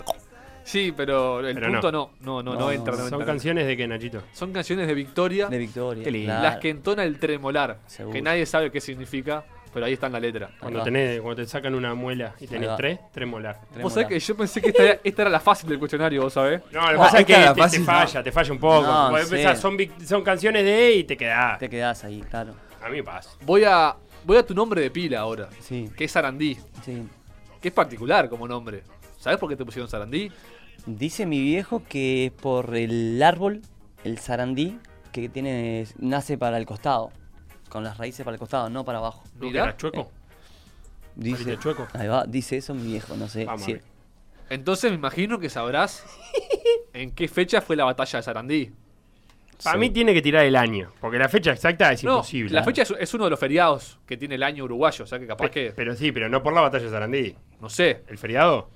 [0.64, 2.12] Sí, pero el Pero punto no.
[2.22, 2.94] No, no, no, No, entra.
[2.94, 3.26] no Son entra.
[3.28, 4.24] canciones de qué, Nachito.
[4.34, 6.04] Son canciones de Victoria, De Victoria.
[6.04, 6.32] Qué lindo.
[6.34, 6.44] claro.
[6.44, 8.14] las que entona el tremolar, Seguro.
[8.14, 10.50] que nadie sabe qué significa, pero ahí está en la letra.
[10.58, 13.60] Cuando, tenés, cuando te sacan una muela y tenés tres, tres molar.
[13.82, 16.32] Vos sabés que yo pensé que esta era, esta era la fácil del cuestionario, vos
[16.32, 16.62] sabés.
[16.72, 17.84] No, lo que Ah, pasa es que te, te fácil.
[17.84, 18.88] falla, te falla un poco.
[18.88, 19.36] No, Podés sí.
[19.36, 21.60] pensar, son, son canciones de y te quedás.
[21.60, 22.54] Te quedás ahí, claro.
[22.82, 23.32] A mí me pasa.
[23.42, 27.04] Voy a, voy a tu nombre de pila ahora, Sí, que es Sarandí, sí.
[27.62, 28.82] que es particular como nombre.
[29.20, 30.32] ¿Sabés por qué te pusieron Sarandí?
[30.86, 33.62] Dice mi viejo que es por el árbol,
[34.06, 34.80] el sarandí,
[35.12, 37.12] que tiene nace para el costado.
[37.76, 39.26] Con las raíces para el costado, no para abajo.
[39.38, 40.10] ¿No era chueco?
[41.14, 41.88] Dice, ¿Parece chueco?
[41.92, 43.44] ahí va, dice eso mi viejo, no sé.
[43.44, 43.78] Vamos si-.
[44.50, 46.06] Entonces me imagino que sabrás
[46.94, 48.72] en qué fecha fue la batalla de Sarandí.
[49.62, 52.54] Para mí tiene que tirar el año, porque la fecha exacta es No, imposible.
[52.54, 55.20] la fecha es, es uno de los feriados que tiene el año uruguayo, o sea
[55.20, 57.36] que capaz Pe- que, Pero sí, pero no por la batalla de Sarandí.
[57.60, 58.70] no sé, ¿El feriado?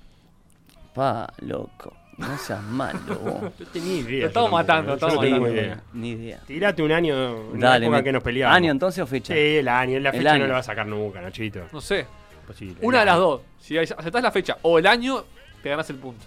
[0.94, 1.94] Pa, loco.
[2.20, 3.42] No seas malo, vos.
[3.58, 4.12] No tenía idea.
[4.12, 5.48] Lo yo estamos tampoco, matando, yo estamos matando.
[5.52, 5.82] idea.
[5.94, 6.40] Ni idea.
[6.46, 8.56] Tirate un año, en la época me- que nos peleamos.
[8.56, 9.34] ¿Año entonces o fecha?
[9.34, 9.98] Sí, el año.
[10.00, 10.42] La El fecha año.
[10.42, 11.60] no la va a sacar nunca, Nachito.
[11.72, 12.06] no sé.
[12.42, 12.76] Imposible.
[12.82, 13.40] Una de las dos.
[13.58, 15.24] Si aceptás la fecha o el año,
[15.62, 16.24] te ganás el punto.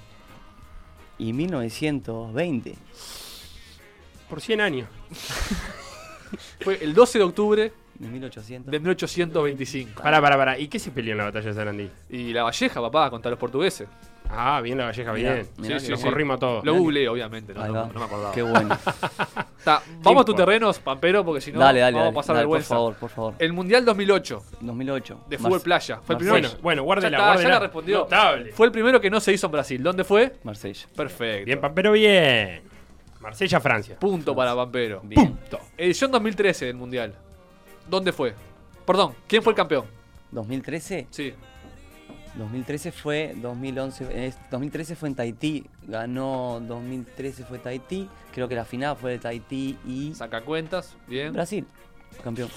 [1.20, 2.76] Y 1920.
[4.30, 4.88] Por 100 años.
[6.62, 8.72] Fue el 12 de octubre De 1800.
[8.72, 10.02] de 1825.
[10.02, 10.58] Pará, pará, pará.
[10.58, 11.90] ¿Y qué se peleó en la batalla de Sarandí?
[12.10, 13.88] Y la Valleja, papá, contra los portugueses.
[14.36, 15.48] Ah, bien la Valleja, Mirá, bien.
[15.58, 16.10] mirá Sí, sí, bueno.
[16.10, 16.66] corrimos a todos.
[16.66, 18.32] Lo googleé, obviamente, no, me acordaba.
[18.34, 18.78] Qué bueno.
[19.64, 20.36] Ta, vamos a tus importa.
[20.36, 22.12] terrenos, Pampero, porque si no dale, dale, vamos dale.
[22.12, 22.76] a pasar dale, por vergüenza.
[22.76, 23.34] favor, por favor.
[23.40, 25.20] El Mundial 2008 2008.
[25.30, 26.02] de fútbol Marse- playa.
[26.04, 26.48] Fue el primero.
[26.50, 28.00] Bueno, bueno, guárdela, Ya está, ya la respondió.
[28.00, 28.52] Notable.
[28.52, 29.82] Fue el primero que no se hizo en Brasil.
[29.84, 30.34] ¿Dónde fue?
[30.44, 30.88] Marsella.
[30.96, 31.46] Perfecto.
[31.46, 32.62] Bien, Pampero, bien.
[33.22, 33.98] Marsella, Francia.
[34.00, 35.00] Punto para Pampero.
[35.04, 35.28] Bien.
[35.28, 35.60] Punto.
[35.78, 37.14] Edición 2013 del Mundial.
[37.90, 38.34] ¿Dónde fue?
[38.86, 39.86] Perdón, ¿quién fue el campeón?
[40.32, 41.08] 2013.
[41.10, 41.34] Sí.
[42.36, 44.26] 2013 fue 2011.
[44.28, 45.66] es- 2013 fue en Tahití.
[45.88, 48.10] Ganó 2013 fue Tahití.
[48.34, 50.96] Creo que la final fue de Tahití y Saca cuentas.
[51.08, 51.32] Bien.
[51.34, 51.66] Brasil.
[52.24, 52.50] Campeón.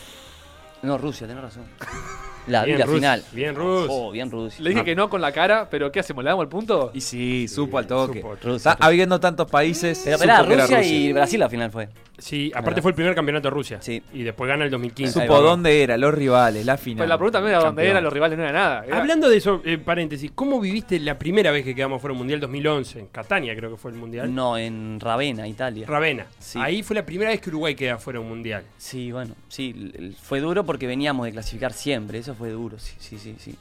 [0.82, 1.64] No, Rusia, tenés razón.
[2.46, 3.24] La vi Bien, la Rus, final.
[3.32, 3.86] bien, Rus.
[3.90, 4.62] Oh, bien Rusia.
[4.62, 6.22] Le dije que no con la cara, pero ¿qué hacemos?
[6.22, 6.90] ¿Le damos el punto?
[6.94, 8.20] Y sí, supo al toque.
[8.20, 8.36] supo.
[8.42, 8.72] Rusia.
[8.72, 10.00] Está habiendo tantos países.
[10.04, 11.88] Pero supo esperá, que era Rusia y Brasil la final fue.
[12.18, 12.82] Sí, aparte Verdad.
[12.82, 13.78] fue el primer campeonato de Rusia.
[13.82, 14.02] Sí.
[14.14, 15.20] Y después gana el 2015.
[15.20, 16.98] Supo dónde era, los rivales, la final.
[17.00, 17.90] Pero la pregunta no era dónde Campeón.
[17.90, 18.84] eran los rivales, no era nada.
[18.86, 22.18] Era- Hablando de eso, eh, paréntesis, ¿cómo viviste la primera vez que quedamos fuera del
[22.18, 23.00] Mundial 2011?
[23.00, 24.34] En Catania creo que fue el Mundial.
[24.34, 25.86] No, en Ravenna, Italia.
[25.86, 26.26] Ravenna.
[26.38, 26.58] Sí.
[26.62, 28.64] Ahí fue la primera vez que Uruguay queda fuera de un Mundial.
[28.78, 33.18] Sí, bueno, sí, fue duro porque veníamos de clasificar siempre, eso fue duro, sí, sí,
[33.18, 33.56] sí, sí.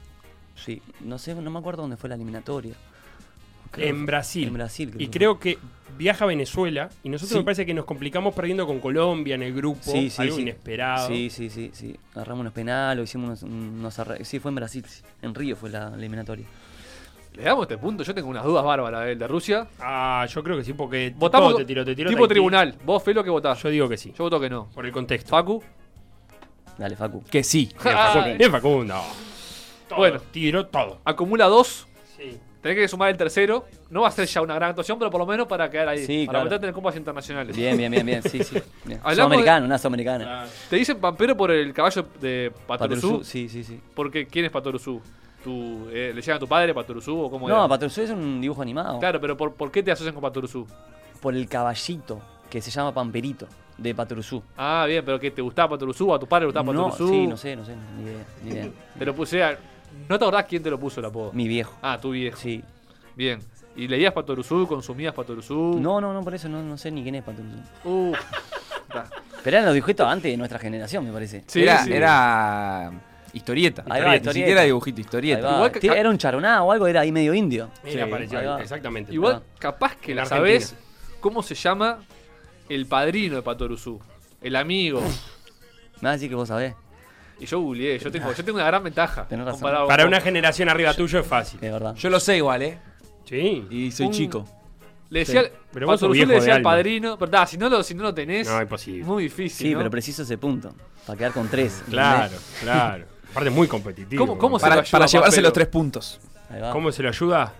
[0.56, 2.74] Sí, no sé, no me acuerdo dónde fue la eliminatoria.
[3.72, 4.48] Creo que en Brasil.
[4.48, 5.58] En Brasil, creo Y que creo que
[5.98, 7.38] viaja a Venezuela y nosotros Sí.
[7.40, 9.82] me parece que nos complicamos perdiendo con Colombia en el grupo.
[9.84, 10.42] Sí, sí, algo sí.
[10.44, 11.08] inesperado.
[11.08, 11.96] Sí, sí, sí, sí.
[12.14, 15.02] Agarramos unos penales, hicimos unos, unos arre- Sí, fue en Brasil, sí.
[15.22, 16.46] en Río fue la eliminatoria.
[17.34, 18.02] ¿Le damos este punto?
[18.04, 19.68] Yo tengo unas dudas bárbaras del de Rusia.
[19.80, 22.34] Ah, yo creo que sí, porque Votamos todo te tiro, te tiro tipo Tahití.
[22.36, 22.78] tribunal.
[22.86, 23.62] Vos, Felo, ¿qué votás?
[23.62, 24.68] Yo digo que sí, Yo voto que no.
[24.74, 25.32] por el contexto.
[25.32, 25.62] Facu.
[26.78, 27.24] Dale, Facu.
[27.24, 27.72] Que sí.
[27.84, 28.38] Bien, Facundo.
[28.38, 29.02] Bien, Facundo.
[29.88, 30.20] Todo, Bueno.
[30.32, 31.00] tiró todo.
[31.06, 31.88] Acumula dos.
[32.18, 32.38] Sí.
[32.62, 33.66] Tenés que sumar el tercero.
[33.92, 36.04] No va a ser ya una gran actuación, pero por lo menos para quedar ahí.
[36.06, 36.46] Sí, para claro.
[36.46, 37.56] meterte en copas internacionales.
[37.56, 38.58] Bien, bien, bien, bien, sí, sí.
[38.86, 39.00] Bien.
[39.08, 40.46] Sudamericano, una sudamericana.
[40.70, 43.02] Te dicen Pampero por el caballo de Patoruzú.
[43.10, 43.80] Patoruzú, sí, sí, sí.
[43.94, 45.00] Porque ¿quién es Patoruzú?
[45.44, 47.70] ¿Tu, eh, ¿Le llaman a tu padre Patoruzú o cómo No?
[47.70, 48.98] Patoruzú es un dibujo animado.
[48.98, 50.66] Claro, pero por, ¿por qué te asocian con Patoruzú?
[51.22, 54.42] Por el caballito, que se llama Pamperito, de Patoruzú.
[54.58, 57.36] Ah, bien, pero que te gustaba Patoruzú, a tu padre le gustaba No, sí, no
[57.38, 58.68] sé, no sé, ni idea, ni idea.
[58.98, 59.44] Te lo puse.
[59.44, 59.58] a-
[60.10, 61.32] ¿No te acordás quién te lo puso el apodo?
[61.34, 61.74] Mi viejo.
[61.82, 62.38] Ah, tu viejo.
[62.38, 62.62] Sí.
[63.16, 63.40] Bien.
[63.78, 64.68] ¿Y leías Patoruzú?
[64.68, 65.78] ¿Consumías Patoruzú?
[65.82, 68.14] No, no, no, por eso no, no sé ni quién es Patoruzú.
[68.92, 69.06] Ta.
[69.44, 71.44] Pero eran los dibujitos antes de nuestra generación, me parece.
[71.48, 71.94] Sí, era, sí.
[71.94, 72.92] era
[73.34, 73.84] historieta.
[73.90, 74.32] Ahí va, Ni historieta.
[74.34, 75.56] siquiera dibujito, historieta.
[75.56, 77.70] Igual que- era un charoná o algo, era ahí medio indio.
[77.84, 79.14] Era Sí, parecido, exactamente.
[79.14, 80.76] Igual, capaz que la sabés
[81.20, 82.00] cómo se llama
[82.70, 84.00] el padrino de Patoruzú.
[84.42, 85.02] El amigo.
[85.02, 85.08] Me
[86.02, 86.74] vas a decir que vos sabés.
[87.40, 89.28] Y yo googleé, yo tengo, yo tengo una gran ventaja.
[89.28, 89.60] Tenés razón.
[89.62, 91.60] comparado Para con una generación arriba tuyo es fácil.
[91.62, 91.96] Es verdad.
[91.96, 92.80] Yo lo sé igual, ¿eh?
[93.26, 93.66] Sí.
[93.70, 94.46] Y soy Un- chico.
[95.10, 95.50] Le decía, Sí.
[95.74, 96.70] Pero vos sos Patoruzú viejo le decía de al alma.
[96.72, 97.18] padrino.
[97.20, 99.04] Pero si no lo, si no lo tenés, No, imposible.
[99.04, 99.68] muy difícil.
[99.68, 99.80] Sí, ¿no?
[99.80, 100.74] pero preciso ese punto.
[101.06, 101.84] Para quedar con tres.
[101.90, 102.58] Claro, ¿entendés?
[102.62, 103.06] claro.
[103.32, 104.26] Aparte muy competitivo.
[104.26, 106.20] ¿Cómo- cómo se Para, lo ayuda, para llevarse los tres puntos.
[106.50, 106.72] Ahí va.
[106.72, 107.54] ¿Cómo se lo ayuda?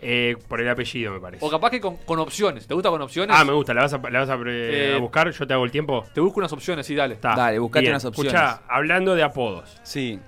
[0.00, 1.44] Eh, por el apellido, me parece.
[1.44, 2.66] O capaz que con, con opciones.
[2.66, 3.34] ¿Te gusta con opciones?
[3.38, 3.74] Ah, me gusta.
[3.74, 5.30] ¿La vas a, la vas a, eh, Eh, a buscar?
[5.30, 6.04] Yo te hago el tiempo.
[6.14, 7.14] Te busco unas opciones, sí, dale.
[7.14, 7.34] Está.
[7.34, 7.92] Dale, buscate Bien.
[7.94, 8.32] unas opciones.
[8.32, 9.78] Escuchá, hablando de apodos.
[9.82, 10.18] Sí,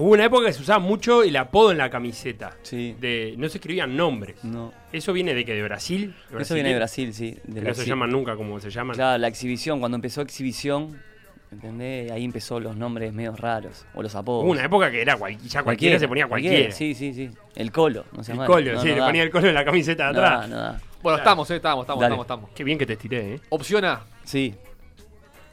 [0.00, 2.56] Hubo una época que se usaba mucho el apodo en la camiseta.
[2.62, 2.94] sí.
[3.00, 4.44] De, no se escribían nombres.
[4.44, 4.72] No.
[4.92, 5.54] ¿Eso viene de qué?
[5.54, 6.14] ¿De Brasil?
[6.38, 7.36] Eso viene de Brasil, sí.
[7.42, 8.94] De Que no se llaman nunca como se llaman.
[8.94, 11.02] Claro, la exhibición, cuando empezó exhibición,
[11.50, 12.10] ¿entendés?
[12.12, 13.86] Ahí empezó los nombres medio raros.
[13.94, 14.44] O los apodos.
[14.44, 16.70] Una época que era cual- ya cualquiera, se ponía cualquiera.
[16.72, 17.30] Sí, sí, sí.
[17.54, 19.06] El colo, no se El colo, no, sí, no le da.
[19.06, 20.40] ponía el colo en la camiseta de No atrás.
[20.40, 20.80] da, no da.
[21.02, 22.14] Bueno, estamos, eh, estamos, estamos, Dale.
[22.14, 22.50] estamos, estamos.
[22.54, 23.40] Qué bien que te estiré, ¿eh?
[23.50, 24.54] Opción A, Sí,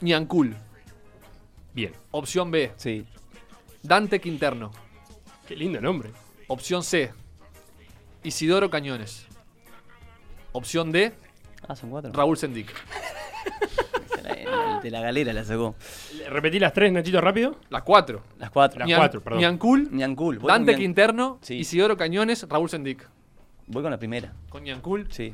[0.01, 0.55] Niancul.
[1.73, 1.91] Bien.
[2.11, 3.05] Opción B, sí.
[3.83, 4.71] Dante Quinterno.
[5.47, 6.09] Qué lindo nombre.
[6.47, 7.11] Opción C,
[8.23, 9.27] Isidoro Cañones.
[10.51, 11.13] Opción D,
[11.67, 12.11] Ah, son cuatro.
[12.13, 12.71] Raúl Sendic.
[14.85, 15.75] De la, galera la sacó.
[16.29, 17.55] Repetí las tres, Nachito, rápido.
[17.69, 18.21] Las cuatro.
[18.37, 18.79] Las cuatro.
[18.79, 19.39] Las Nian- cuatro, perdón.
[19.39, 20.37] Niancul, Niancul.
[20.37, 21.55] Voy Dante con Quinterno, Sí.
[21.55, 23.07] Isidoro Cañones, Raúl Sendic.
[23.67, 24.31] Voy con la primera.
[24.49, 25.07] Con Niancul.
[25.09, 25.33] Sí.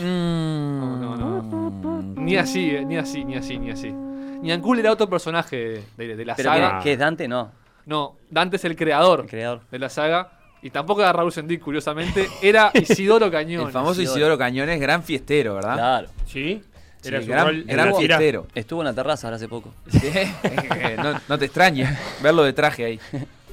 [0.00, 2.02] No, no, no.
[2.20, 3.90] Ni así, eh, ni así, ni así, ni así.
[3.92, 6.78] Niancul era otro personaje de, de la ¿Pero saga.
[6.78, 7.28] qué, qué es Dante?
[7.28, 7.52] No.
[7.86, 9.60] No, Dante es el creador El creador.
[9.70, 10.32] de la saga.
[10.62, 12.28] Y tampoco era Raúl Sendic, curiosamente.
[12.42, 13.66] Era Isidoro Cañón.
[13.66, 14.16] El famoso Isidoro.
[14.18, 15.74] Isidoro Cañones, gran fiestero, ¿verdad?
[15.74, 16.08] Claro.
[16.26, 16.62] ¿Sí?
[17.02, 18.18] Sí, Era su gran, rol en gran la tira.
[18.18, 18.46] fiestero.
[18.54, 19.72] Estuvo en la terraza ahora hace poco.
[19.88, 20.10] Sí,
[20.98, 23.00] no, no te extraña verlo de traje ahí.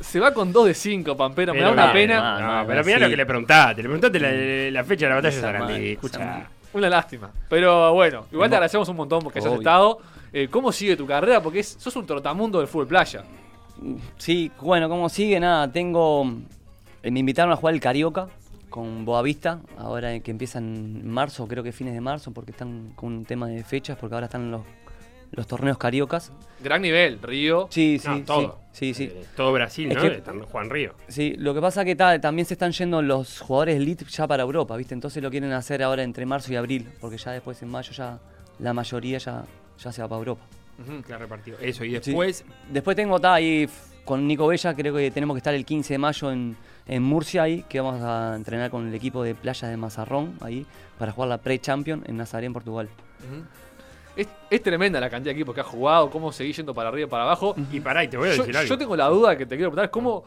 [0.02, 1.54] Se va con 2 de 5, Pampero.
[1.54, 2.40] Me Pero da una pena.
[2.40, 3.04] no, No, no, pero mira sí.
[3.06, 3.82] lo que le preguntaste.
[3.82, 5.92] Le preguntaste la, la fecha de la batalla de Sarandí.
[5.94, 6.48] Escucha.
[6.74, 7.32] Una lástima.
[7.50, 9.62] Pero bueno, igual te agradecemos un montón porque hayas Obvio.
[9.62, 10.00] estado.
[10.34, 11.42] Eh, ¿Cómo sigue tu carrera?
[11.42, 13.24] Porque es- sos un trotamundo del fútbol playa.
[14.18, 16.26] Sí, bueno, como sigue, nada, tengo...
[17.04, 18.28] eh, me invitaron a jugar el Carioca
[18.70, 23.14] con Boavista, ahora que empieza en marzo, creo que fines de marzo, porque están con
[23.14, 24.62] un tema de fechas, porque ahora están los,
[25.32, 26.32] los torneos cariocas.
[26.64, 27.68] Gran nivel, Río.
[27.72, 28.60] Sí, sí, No, todo.
[28.72, 29.14] sí, sí, sí.
[29.16, 30.02] Eh, todo Brasil, Es ¿no?
[30.02, 30.94] que- Están Juan Río.
[31.08, 34.44] Sí, lo que pasa que ta- también se están yendo los jugadores elite ya para
[34.44, 34.94] Europa, ¿viste?
[34.94, 38.20] Entonces lo quieren hacer ahora entre marzo y abril, porque ya después en mayo ya
[38.60, 39.46] la mayoría ya,
[39.80, 40.42] ya se va para Europa.
[41.08, 41.58] Que ha repartido.
[41.60, 41.94] Eso, y Sí.
[42.12, 42.46] después.
[42.72, 43.68] Después tengo ta, ahí
[44.06, 46.56] con Nico Bella, creo que tenemos que estar el 15 de mayo en,
[46.88, 50.66] en Murcia ahí, que vamos a entrenar con el equipo de Playa de Mazarrón ahí,
[50.98, 52.90] para jugar la Pre-Champion en Nazaré, en Portugal.
[54.16, 57.08] Es, es tremenda la cantidad de equipos que has jugado, cómo seguís yendo para arriba
[57.08, 57.56] y para abajo.
[57.72, 58.70] Y pará, y te voy a Yo, decir algo.
[58.70, 60.24] yo tengo la duda que te quiero preguntar, ¿cómo,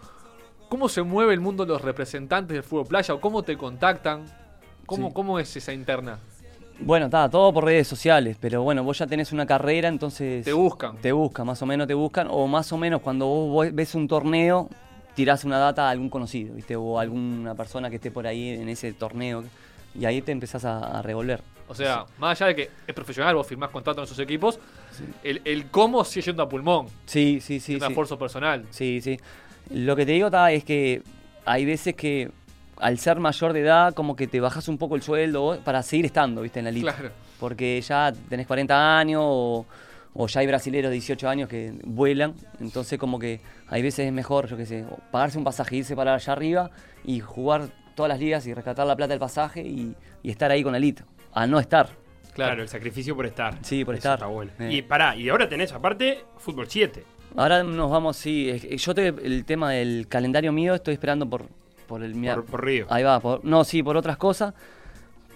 [0.68, 4.24] ¿cómo se mueve el mundo de los representantes del fútbol playa o cómo te contactan?
[4.86, 5.14] ¿Cómo, Sí.
[5.14, 6.18] cómo es esa interna?
[6.80, 10.44] Bueno, está, todo por redes sociales, pero bueno, vos ya tenés una carrera, entonces...
[10.44, 10.96] Te buscan.
[10.98, 13.94] Te buscan, más o menos te buscan, o más o menos cuando vos vo- ves
[13.94, 14.68] un torneo,
[15.14, 16.76] tirás una data a algún conocido, ¿viste?
[16.76, 19.44] O a alguna persona que esté por ahí en ese torneo,
[19.94, 21.42] y ahí te empezás a, a revolver.
[21.70, 24.58] O sea, más allá de que es profesional, vos firmás contrato en esos equipos,
[25.22, 26.88] el, el cómo sigue yendo a pulmón.
[27.06, 27.74] Sí, sí, sí.
[27.74, 27.86] un sí.
[27.86, 28.66] esfuerzo personal.
[28.70, 29.20] Sí, sí.
[29.70, 31.02] Lo que te digo ta, es que
[31.44, 32.32] hay veces que
[32.76, 36.06] al ser mayor de edad, como que te bajas un poco el sueldo para seguir
[36.06, 36.58] estando, ¿viste?
[36.58, 36.92] En la liga.
[36.92, 37.12] Claro.
[37.38, 39.64] Porque ya tenés 40 años o,
[40.14, 42.34] o ya hay brasileros de 18 años que vuelan.
[42.60, 46.14] Entonces, como que hay veces es mejor, yo qué sé, pagarse un pasaje, irse para
[46.14, 46.70] allá arriba
[47.04, 50.62] y jugar todas las ligas y rescatar la plata del pasaje y, y estar ahí
[50.62, 51.04] con la elite.
[51.32, 51.88] A no estar.
[52.34, 53.58] Claro, el sacrificio por estar.
[53.62, 54.14] Sí, por Eso estar.
[54.18, 54.52] Está bueno.
[54.58, 54.72] Eh.
[54.72, 57.04] Y pará, y ahora tenés aparte fútbol 7.
[57.36, 58.48] Ahora nos vamos, sí.
[58.50, 61.46] es que Yo te, el tema del calendario mío estoy esperando por,
[61.86, 62.86] por el Por, por Río.
[62.88, 64.54] Ahí va, por- no, sí, por otras cosas.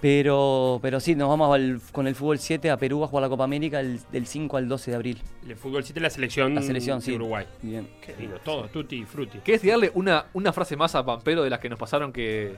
[0.09, 3.31] Pero, pero sí, nos vamos al- con el fútbol 7 a Perú a jugar la
[3.31, 5.19] Copa América el- del 5 al 12 de abril.
[5.49, 7.13] El fútbol 7 la selección, La selección, de sí.
[7.15, 7.47] Uruguay.
[7.63, 7.89] Bien.
[8.05, 9.39] Qué lindo, todo, tutti y frutti.
[9.39, 12.55] ¿Querés tirarle una, una frase más a Pampero de las que nos pasaron que.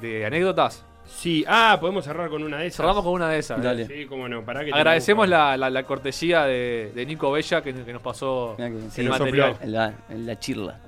[0.00, 0.84] de anécdotas?
[1.06, 2.78] Sí, ah, podemos cerrar con una de esas.
[2.78, 3.62] Cerramos con una de esas.
[3.62, 3.86] Dale.
[3.86, 7.62] Sí, cómo no, pará que te Agradecemos la, la- la cortesía de, de Nico Bella
[7.62, 9.56] que, que nos pasó que- el nos material.
[9.66, 10.80] la, en la chirla.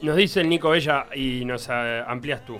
[0.00, 2.58] Nos dice el Nico Bella y nos ah, amplías tú.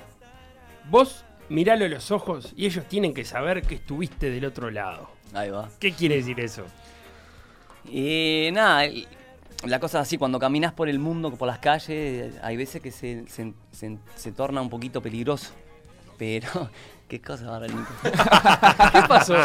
[0.88, 5.10] Vos miralo a los ojos y ellos tienen que saber que estuviste del otro lado.
[5.34, 5.68] Ahí va.
[5.78, 6.64] ¿Qué quiere decir eso?
[7.90, 9.06] Y nada, el-
[9.64, 12.90] la cosa es así, cuando caminas por el mundo, por las calles, hay veces que
[12.90, 15.52] se, se- se- se torna un poquito peligroso.
[16.18, 16.48] Pero,
[17.08, 17.92] qué cosa ahora, Nico.
[18.02, 19.36] ¿Qué pasó?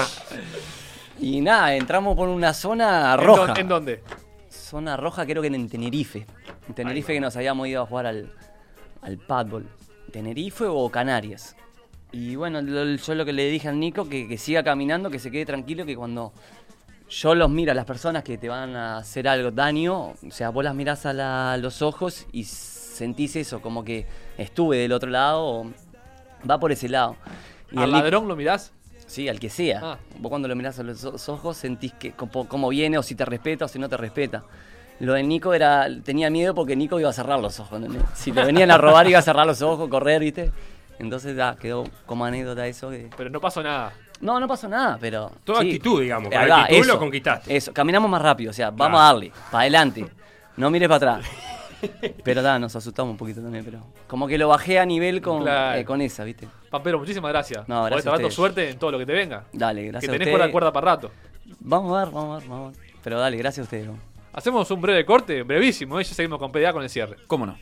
[1.20, 3.54] Y nada, entramos por una zona ¿En roja.
[3.58, 4.04] ¿En dónde?
[4.50, 6.26] Zona roja creo que en Tenerife.
[6.68, 8.32] En Tenerife que nos habíamos ido a jugar al,
[9.02, 9.68] al padball.
[10.12, 11.56] Tenerife o Canarias.
[12.18, 15.20] Y bueno, lo- yo lo que le dije al Nico, que, que siga caminando, que
[15.20, 16.34] se quede tranquilo, que cuando
[17.10, 20.50] yo los miro a las personas que te van a hacer algo, daño, o sea,
[20.50, 24.94] vos las mirás a, la- a los ojos y sentís eso, como que estuve del
[24.94, 25.72] otro lado, o
[26.50, 27.16] va por ese lado.
[27.72, 28.72] Y ¿Al el Nico- ladrón lo mirás?
[29.06, 29.80] Sí, al que sea.
[29.84, 29.98] Ah.
[30.20, 33.66] Vos cuando lo mirás a los ojos sentís que cómo viene o si te respeta
[33.66, 34.44] o si no te respeta.
[35.00, 37.80] Lo de Nico era, tenía miedo porque Nico iba a cerrar los ojos.
[38.16, 40.52] Si le venían a robar iba a cerrar los ojos, correr, ¿viste?
[41.00, 42.90] Entonces ya quedó como anécdota eso.
[42.90, 43.10] Que...
[43.16, 43.94] Pero no pasó nada.
[44.20, 45.32] No, no pasó nada, pero...
[45.44, 45.68] Toda sí.
[45.68, 46.30] actitud, digamos.
[46.32, 47.56] Con va, actitud eso, lo conquistaste.
[47.56, 50.08] Eso, caminamos más rápido, o sea, vamos a darle, para adelante.
[50.56, 51.30] No mires para atrás.
[52.24, 55.44] Pero nada, nos asustamos un poquito también, pero como que lo bajé a nivel con,
[55.44, 55.78] Claro.
[55.78, 56.48] eh, con esa, ¿viste?
[56.72, 57.68] Pampero, muchísimas gracias.
[57.70, 58.34] No, Por gracias este ustedes.
[58.34, 59.44] suerte en todo lo que te venga.
[59.54, 61.12] Dale, Que gracias a tenés con la cuerda para rato.
[61.60, 62.90] Vamos a ver, vamos a ver, vamos a ver.
[63.04, 63.90] Pero dale, gracias a ustedes.
[64.34, 66.04] Hacemos un breve corte, brevísimo, ¿eh?
[66.04, 67.18] ya seguimos con PDA con el cierre.
[67.28, 67.56] ¿Cómo no?